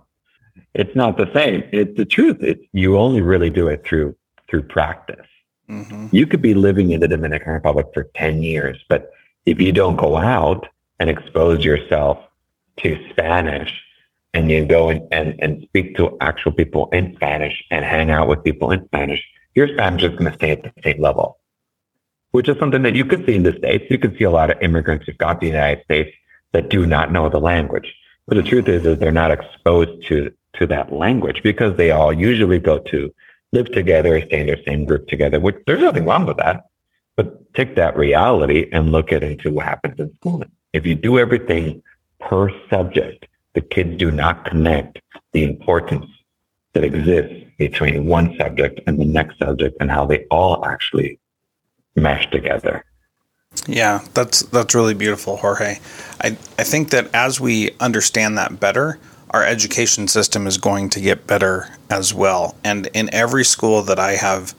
it's 0.75 0.95
not 0.95 1.17
the 1.17 1.31
same. 1.33 1.63
It's 1.71 1.97
the 1.97 2.05
truth. 2.05 2.37
It's, 2.41 2.63
you 2.73 2.97
only 2.97 3.21
really 3.21 3.49
do 3.49 3.67
it 3.67 3.83
through, 3.83 4.15
through 4.47 4.63
practice. 4.63 5.25
Mm-hmm. 5.67 6.07
You 6.11 6.27
could 6.27 6.43
be 6.43 6.53
living 6.53 6.91
in 6.91 6.99
the 6.99 7.07
Dominican 7.07 7.53
Republic 7.53 7.87
for 7.91 8.03
10 8.15 8.43
years, 8.43 8.77
but 8.87 9.11
if 9.47 9.59
you 9.59 9.71
don't 9.71 9.95
go 9.95 10.17
out 10.17 10.67
and 10.99 11.09
expose 11.09 11.65
yourself 11.65 12.19
to 12.77 13.03
Spanish 13.09 13.81
and 14.33 14.49
you 14.49 14.65
go 14.65 14.89
and, 14.89 15.01
and, 15.11 15.35
and 15.39 15.63
speak 15.63 15.95
to 15.97 16.17
actual 16.21 16.51
people 16.51 16.89
in 16.91 17.15
Spanish 17.15 17.63
and 17.69 17.83
hang 17.83 18.11
out 18.11 18.27
with 18.27 18.43
people 18.43 18.71
in 18.71 18.85
Spanish, 18.85 19.21
your 19.55 19.67
Spanish 19.67 20.03
is 20.03 20.11
going 20.11 20.31
to 20.31 20.33
stay 20.35 20.51
at 20.51 20.63
the 20.63 20.71
same 20.83 21.01
level, 21.01 21.37
which 22.31 22.47
is 22.47 22.57
something 22.57 22.83
that 22.83 22.95
you 22.95 23.05
could 23.05 23.25
see 23.25 23.35
in 23.35 23.43
the 23.43 23.53
States. 23.57 23.85
You 23.89 23.97
could 23.97 24.17
see 24.17 24.23
a 24.23 24.31
lot 24.31 24.49
of 24.49 24.61
immigrants 24.61 25.05
who've 25.05 25.17
got 25.17 25.33
to 25.33 25.39
the 25.41 25.47
United 25.47 25.83
States 25.83 26.15
that 26.53 26.69
do 26.69 26.85
not 26.85 27.11
know 27.11 27.29
the 27.29 27.39
language. 27.39 27.93
But 28.27 28.35
the 28.35 28.43
truth 28.43 28.67
is, 28.67 28.85
is 28.85 28.99
they're 28.99 29.11
not 29.11 29.31
exposed 29.31 30.07
to, 30.07 30.31
to 30.53 30.67
that 30.67 30.93
language 30.93 31.41
because 31.43 31.75
they 31.75 31.91
all 31.91 32.13
usually 32.13 32.59
go 32.59 32.79
to 32.79 33.13
live 33.51 33.71
together, 33.71 34.21
stay 34.21 34.41
in 34.41 34.47
their 34.47 34.63
same 34.65 34.85
group 34.85 35.07
together, 35.07 35.39
which 35.39 35.57
there's 35.67 35.81
nothing 35.81 36.05
wrong 36.05 36.25
with 36.25 36.37
that. 36.37 36.65
But 37.17 37.53
take 37.53 37.75
that 37.75 37.97
reality 37.97 38.69
and 38.71 38.91
look 38.91 39.11
at 39.11 39.23
into 39.23 39.51
what 39.51 39.65
happens 39.65 39.99
in 39.99 40.15
school. 40.15 40.43
If 40.71 40.85
you 40.85 40.95
do 40.95 41.19
everything 41.19 41.83
per 42.21 42.49
subject, 42.69 43.27
the 43.53 43.61
kids 43.61 43.97
do 43.97 44.11
not 44.11 44.45
connect 44.45 44.99
the 45.33 45.43
importance 45.43 46.05
that 46.73 46.83
exists 46.83 47.45
between 47.57 48.05
one 48.05 48.35
subject 48.37 48.79
and 48.87 48.99
the 48.99 49.05
next 49.05 49.37
subject 49.39 49.77
and 49.79 49.91
how 49.91 50.05
they 50.05 50.25
all 50.31 50.65
actually 50.65 51.19
mesh 51.95 52.29
together. 52.31 52.83
Yeah, 53.67 54.05
that's 54.13 54.43
that's 54.43 54.73
really 54.73 54.93
beautiful, 54.93 55.37
Jorge. 55.37 55.79
I, 56.21 56.37
I 56.57 56.63
think 56.63 56.89
that 56.91 57.13
as 57.13 57.39
we 57.39 57.71
understand 57.79 58.37
that 58.37 58.59
better, 58.59 58.97
our 59.31 59.43
education 59.43 60.07
system 60.07 60.47
is 60.47 60.57
going 60.57 60.89
to 60.91 61.01
get 61.01 61.27
better 61.27 61.67
as 61.89 62.13
well. 62.13 62.55
And 62.63 62.87
in 62.93 63.13
every 63.13 63.43
school 63.43 63.81
that 63.83 63.99
I 63.99 64.13
have 64.13 64.55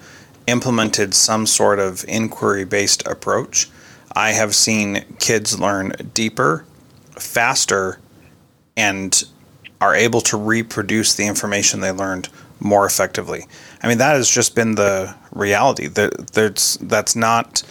implemented 0.47 1.15
some 1.15 1.47
sort 1.47 1.79
of 1.79 2.05
inquiry 2.07 2.65
based 2.65 3.07
approach, 3.07 3.69
I 4.15 4.33
have 4.33 4.55
seen 4.55 5.05
kids 5.19 5.59
learn 5.59 5.93
deeper, 6.13 6.67
faster, 7.19 7.99
and 8.77 9.25
are 9.81 9.95
able 9.95 10.21
to 10.21 10.37
reproduce 10.37 11.15
the 11.15 11.27
information 11.27 11.81
they 11.81 11.91
learned 11.91 12.29
more 12.61 12.87
effectively. 12.87 13.47
I 13.83 13.89
mean, 13.89 13.99
that 13.99 14.15
has 14.15 14.31
just 14.31 14.55
been 14.55 14.77
the 14.77 15.15
reality. 15.33 15.89
That 15.89 16.29
that's 16.29 16.77
that's 16.77 17.17
not 17.17 17.63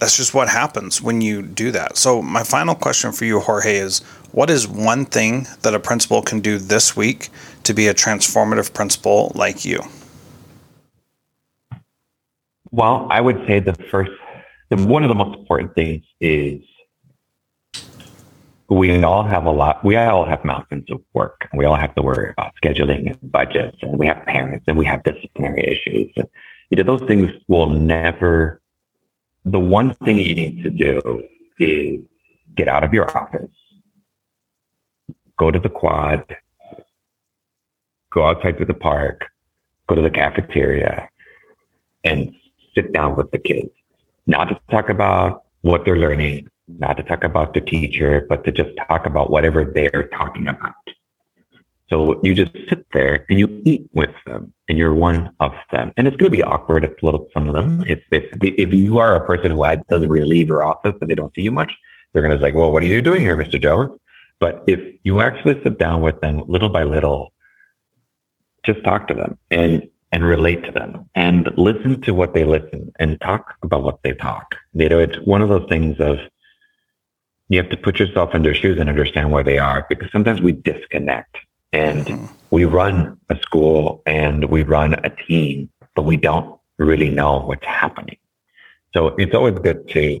that's 0.00 0.16
just 0.16 0.34
what 0.34 0.48
happens 0.48 1.02
when 1.02 1.20
you 1.20 1.42
do 1.42 1.70
that. 1.72 1.96
So 1.96 2.22
my 2.22 2.42
final 2.42 2.74
question 2.74 3.12
for 3.12 3.24
you, 3.24 3.40
Jorge, 3.40 3.76
is 3.76 4.00
what 4.32 4.50
is 4.50 4.68
one 4.68 5.04
thing 5.04 5.46
that 5.62 5.74
a 5.74 5.80
principal 5.80 6.22
can 6.22 6.40
do 6.40 6.58
this 6.58 6.96
week 6.96 7.30
to 7.64 7.74
be 7.74 7.88
a 7.88 7.94
transformative 7.94 8.72
principal 8.72 9.32
like 9.34 9.64
you? 9.64 9.82
Well, 12.70 13.08
I 13.10 13.20
would 13.20 13.44
say 13.46 13.60
the 13.60 13.74
first, 13.90 14.10
the, 14.68 14.76
one 14.76 15.02
of 15.02 15.08
the 15.08 15.14
most 15.14 15.38
important 15.38 15.74
things 15.74 16.04
is 16.20 16.60
we 18.68 19.02
all 19.02 19.24
have 19.24 19.46
a 19.46 19.50
lot, 19.50 19.82
we 19.82 19.96
all 19.96 20.26
have 20.26 20.44
mountains 20.44 20.90
of 20.90 21.00
work. 21.14 21.48
We 21.54 21.64
all 21.64 21.76
have 21.76 21.94
to 21.94 22.02
worry 22.02 22.32
about 22.36 22.52
scheduling 22.62 23.10
and 23.10 23.32
budgets, 23.32 23.78
and 23.80 23.98
we 23.98 24.06
have 24.06 24.24
parents 24.26 24.64
and 24.68 24.76
we 24.76 24.84
have 24.84 25.02
disciplinary 25.04 25.64
issues. 25.66 26.12
And, 26.16 26.28
you 26.70 26.76
know, 26.76 26.82
those 26.82 27.06
things 27.08 27.32
will 27.48 27.70
never, 27.70 28.60
the 29.44 29.58
one 29.58 29.94
thing 29.94 30.18
you 30.18 30.34
need 30.34 30.62
to 30.64 30.70
do 30.70 31.24
is 31.58 32.00
get 32.56 32.68
out 32.68 32.84
of 32.84 32.92
your 32.92 33.16
office, 33.16 33.50
go 35.38 35.50
to 35.50 35.58
the 35.58 35.70
quad, 35.70 36.36
go 38.10 38.26
outside 38.26 38.58
to 38.58 38.66
the 38.66 38.74
park, 38.74 39.24
go 39.86 39.94
to 39.94 40.02
the 40.02 40.10
cafeteria, 40.10 41.08
and 42.04 42.34
sit 42.74 42.92
down 42.92 43.16
with 43.16 43.30
the 43.30 43.38
kids. 43.38 43.70
Not 44.26 44.50
to 44.50 44.60
talk 44.70 44.90
about 44.90 45.44
what 45.62 45.86
they're 45.86 45.96
learning, 45.96 46.50
not 46.68 46.96
to 46.98 47.02
talk 47.02 47.24
about 47.24 47.54
the 47.54 47.60
teacher, 47.60 48.26
but 48.28 48.44
to 48.44 48.52
just 48.52 48.70
talk 48.88 49.06
about 49.06 49.30
whatever 49.30 49.64
they're 49.64 50.08
talking 50.08 50.48
about. 50.48 50.74
So 51.88 52.20
you 52.22 52.34
just 52.34 52.52
sit 52.68 52.84
there 52.92 53.24
and 53.30 53.38
you 53.38 53.62
eat 53.64 53.88
with 53.94 54.10
them 54.26 54.52
and 54.68 54.76
you're 54.76 54.94
one 54.94 55.34
of 55.40 55.52
them. 55.72 55.92
And 55.96 56.06
it's 56.06 56.16
going 56.18 56.30
to 56.30 56.36
be 56.36 56.42
awkward 56.42 56.84
at 56.84 57.02
little, 57.02 57.28
some 57.32 57.48
of 57.48 57.54
them. 57.54 57.82
If, 57.86 58.00
if, 58.10 58.24
if 58.42 58.74
you 58.74 58.98
are 58.98 59.16
a 59.16 59.26
person 59.26 59.52
who 59.52 59.76
doesn't 59.88 60.08
really 60.08 60.28
leave 60.28 60.48
your 60.48 60.62
office 60.62 60.94
and 61.00 61.08
they 61.08 61.14
don't 61.14 61.34
see 61.34 61.42
you 61.42 61.50
much, 61.50 61.72
they're 62.12 62.22
going 62.22 62.38
to 62.38 62.44
say, 62.44 62.52
well, 62.52 62.72
what 62.72 62.82
are 62.82 62.86
you 62.86 63.00
doing 63.00 63.22
here, 63.22 63.36
Mr. 63.36 63.60
Jones? 63.60 63.98
But 64.38 64.64
if 64.66 64.80
you 65.02 65.20
actually 65.20 65.62
sit 65.62 65.78
down 65.78 66.02
with 66.02 66.20
them 66.20 66.42
little 66.46 66.68
by 66.68 66.84
little, 66.84 67.32
just 68.66 68.84
talk 68.84 69.08
to 69.08 69.14
them 69.14 69.38
and, 69.50 69.88
and 70.12 70.24
relate 70.24 70.64
to 70.64 70.70
them 70.70 71.08
and 71.14 71.48
listen 71.56 72.02
to 72.02 72.12
what 72.12 72.34
they 72.34 72.44
listen 72.44 72.92
and 72.98 73.18
talk 73.22 73.54
about 73.62 73.82
what 73.82 74.02
they 74.02 74.12
talk. 74.12 74.54
You 74.74 74.90
know, 74.90 74.98
it's 74.98 75.18
one 75.24 75.40
of 75.40 75.48
those 75.48 75.66
things 75.70 75.96
of, 76.00 76.18
you 77.48 77.58
have 77.58 77.70
to 77.70 77.76
put 77.76 77.98
yourself 77.98 78.34
in 78.34 78.42
their 78.42 78.54
shoes 78.54 78.78
and 78.78 78.88
understand 78.88 79.32
where 79.32 79.44
they 79.44 79.58
are 79.58 79.86
because 79.88 80.10
sometimes 80.12 80.40
we 80.40 80.52
disconnect 80.52 81.36
and 81.72 82.06
mm-hmm. 82.06 82.26
we 82.50 82.64
run 82.64 83.18
a 83.30 83.38
school 83.40 84.02
and 84.06 84.44
we 84.46 84.62
run 84.62 84.94
a 85.04 85.10
team, 85.10 85.70
but 85.94 86.02
we 86.02 86.16
don't 86.16 86.58
really 86.76 87.10
know 87.10 87.40
what's 87.40 87.64
happening. 87.64 88.18
So 88.94 89.08
it's 89.18 89.34
always 89.34 89.58
good 89.58 89.88
to 89.90 90.20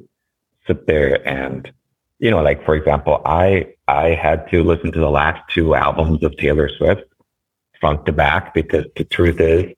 sit 0.66 0.86
there 0.86 1.26
and, 1.26 1.70
you 2.18 2.30
know, 2.30 2.42
like 2.42 2.64
for 2.64 2.74
example, 2.74 3.22
I 3.24 3.74
I 3.86 4.10
had 4.10 4.50
to 4.50 4.62
listen 4.62 4.92
to 4.92 4.98
the 4.98 5.10
last 5.10 5.40
two 5.52 5.74
albums 5.74 6.22
of 6.22 6.36
Taylor 6.36 6.68
Swift 6.68 7.02
front 7.80 8.04
to 8.06 8.12
back 8.12 8.54
because 8.54 8.84
the 8.96 9.04
truth 9.04 9.40
is, 9.40 9.72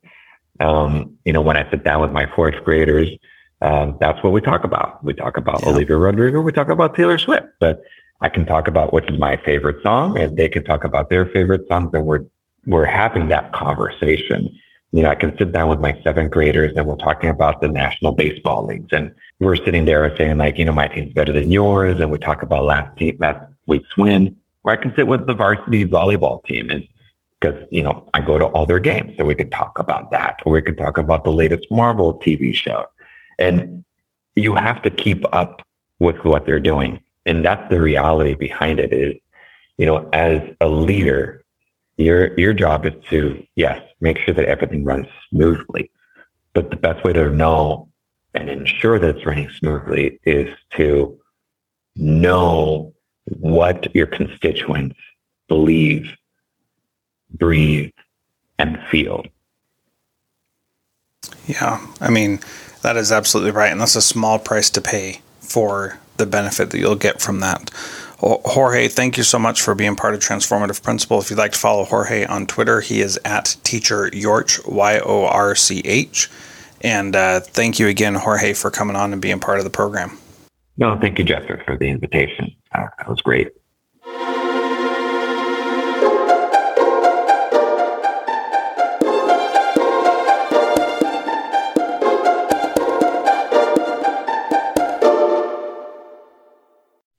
um, 0.58 1.16
you 1.24 1.32
know, 1.32 1.42
when 1.42 1.56
I 1.56 1.68
sit 1.70 1.84
down 1.84 2.00
with 2.00 2.12
my 2.12 2.26
fourth 2.34 2.64
graders, 2.64 3.08
um, 3.62 3.96
that's 4.01 4.23
what 4.23 4.33
we 4.33 4.40
talk 4.40 4.64
about. 4.64 5.03
We 5.05 5.12
talk 5.12 5.37
about 5.37 5.62
yeah. 5.62 5.70
Olivia 5.70 5.96
Rodrigo. 5.96 6.40
We 6.40 6.53
talk 6.53 6.68
about 6.68 6.94
Taylor 6.94 7.18
Swift. 7.18 7.46
But 7.59 7.83
I 8.20 8.29
can 8.29 8.46
talk 8.46 8.68
about 8.68 8.92
is 9.11 9.18
my 9.18 9.37
favorite 9.37 9.83
song, 9.83 10.18
and 10.18 10.37
they 10.37 10.49
can 10.49 10.64
talk 10.64 10.85
about 10.85 11.11
their 11.11 11.27
favorite 11.27 11.66
songs, 11.68 11.90
and 11.92 12.07
we're 12.07 12.25
we're 12.66 12.85
having 12.85 13.29
that 13.29 13.53
conversation. 13.53 14.55
You 14.92 15.03
know, 15.03 15.11
I 15.11 15.14
can 15.14 15.37
sit 15.38 15.53
down 15.53 15.68
with 15.68 15.81
my 15.81 15.99
seventh 16.03 16.31
graders, 16.31 16.73
and 16.77 16.87
we're 16.87 16.96
talking 16.96 17.31
about 17.31 17.61
the 17.61 17.68
national 17.68 18.12
baseball 18.12 18.66
leagues, 18.66 18.88
and 18.92 19.14
we're 19.38 19.57
sitting 19.57 19.85
there 19.85 20.05
and 20.05 20.16
saying 20.16 20.38
like, 20.38 20.59
you 20.59 20.64
know, 20.64 20.73
my 20.73 20.88
team's 20.88 21.12
better 21.12 21.33
than 21.33 21.51
yours, 21.51 22.01
and 22.01 22.11
we 22.11 22.18
talk 22.18 22.42
about 22.42 22.64
last 22.64 22.96
team 22.99 23.16
last 23.20 23.40
week's 23.66 23.96
win. 23.96 24.37
Or 24.64 24.73
I 24.73 24.77
can 24.77 24.94
sit 24.94 25.07
with 25.07 25.27
the 25.27 25.35
varsity 25.35 25.87
volleyball 25.87 26.44
team 26.44 26.68
and 26.70 26.87
because 27.40 27.66
you 27.70 27.83
know 27.83 28.09
I 28.12 28.20
go 28.20 28.38
to 28.38 28.46
all 28.46 28.66
their 28.66 28.81
games, 28.81 29.16
so 29.16 29.25
we 29.25 29.35
could 29.35 29.53
talk 29.53 29.79
about 29.79 30.11
that, 30.11 30.40
or 30.44 30.53
we 30.53 30.62
could 30.62 30.79
talk 30.79 30.99
about 30.99 31.25
the 31.25 31.33
latest 31.33 31.66
Marvel 31.70 32.18
TV 32.18 32.55
show. 32.55 32.85
And 33.40 33.85
you 34.37 34.55
have 34.55 34.83
to 34.83 34.90
keep 34.90 35.24
up 35.33 35.62
with 35.98 36.24
what 36.24 36.46
they're 36.46 36.61
doing. 36.61 37.00
And 37.26 37.44
that's 37.44 37.68
the 37.70 37.81
reality 37.81 38.35
behind 38.35 38.79
it 38.79 38.92
is, 38.92 39.14
you 39.76 39.87
know, 39.87 40.09
as 40.12 40.40
a 40.60 40.69
leader, 40.69 41.42
your, 41.96 42.38
your 42.38 42.52
job 42.52 42.87
is 42.87 42.94
to, 43.10 43.44
yes, 43.56 43.83
make 44.00 44.19
sure 44.19 44.35
that 44.35 44.44
everything 44.44 44.85
runs 44.85 45.06
smoothly. 45.29 45.90
But 46.54 46.71
the 46.71 46.77
best 46.77 47.04
way 47.04 47.12
to 47.12 47.31
know 47.31 47.88
and 48.35 48.48
ensure 48.48 48.98
that 48.98 49.17
it's 49.17 49.27
running 49.27 49.50
smoothly 49.50 50.21
is 50.25 50.48
to 50.77 51.19
know 51.96 52.94
what 53.38 53.94
your 53.94 54.06
constituents 54.06 54.96
believe, 55.48 56.17
breathe, 57.33 57.90
and 58.58 58.79
feel. 58.90 59.25
Yeah. 61.46 61.86
I 62.00 62.10
mean, 62.10 62.40
that 62.82 62.96
is 62.96 63.12
absolutely 63.12 63.52
right. 63.52 63.72
And 63.72 63.80
that's 63.80 63.96
a 63.96 64.02
small 64.02 64.38
price 64.38 64.70
to 64.70 64.80
pay 64.80 65.20
for 65.40 65.98
the 66.16 66.26
benefit 66.26 66.70
that 66.70 66.78
you'll 66.78 66.96
get 66.96 67.20
from 67.20 67.40
that. 67.40 67.70
Jorge, 68.18 68.88
thank 68.88 69.16
you 69.16 69.22
so 69.22 69.38
much 69.38 69.62
for 69.62 69.74
being 69.74 69.96
part 69.96 70.14
of 70.14 70.20
Transformative 70.20 70.82
Principal. 70.82 71.20
If 71.20 71.30
you'd 71.30 71.38
like 71.38 71.52
to 71.52 71.58
follow 71.58 71.84
Jorge 71.84 72.26
on 72.26 72.46
Twitter, 72.46 72.82
he 72.82 73.00
is 73.00 73.18
at 73.24 73.56
Teacher 73.62 74.10
Yorch, 74.12 74.60
Y 74.66 74.98
O 74.98 75.24
R 75.24 75.54
C 75.54 75.80
H. 75.86 76.28
And 76.82 77.16
uh, 77.16 77.40
thank 77.40 77.78
you 77.78 77.88
again, 77.88 78.14
Jorge, 78.14 78.52
for 78.52 78.70
coming 78.70 78.96
on 78.96 79.14
and 79.14 79.22
being 79.22 79.40
part 79.40 79.58
of 79.58 79.64
the 79.64 79.70
program. 79.70 80.18
No, 80.76 80.98
thank 81.00 81.18
you, 81.18 81.24
Jethro, 81.24 81.62
for 81.64 81.78
the 81.78 81.88
invitation. 81.88 82.54
Uh, 82.74 82.86
that 82.98 83.08
was 83.08 83.22
great. 83.22 83.52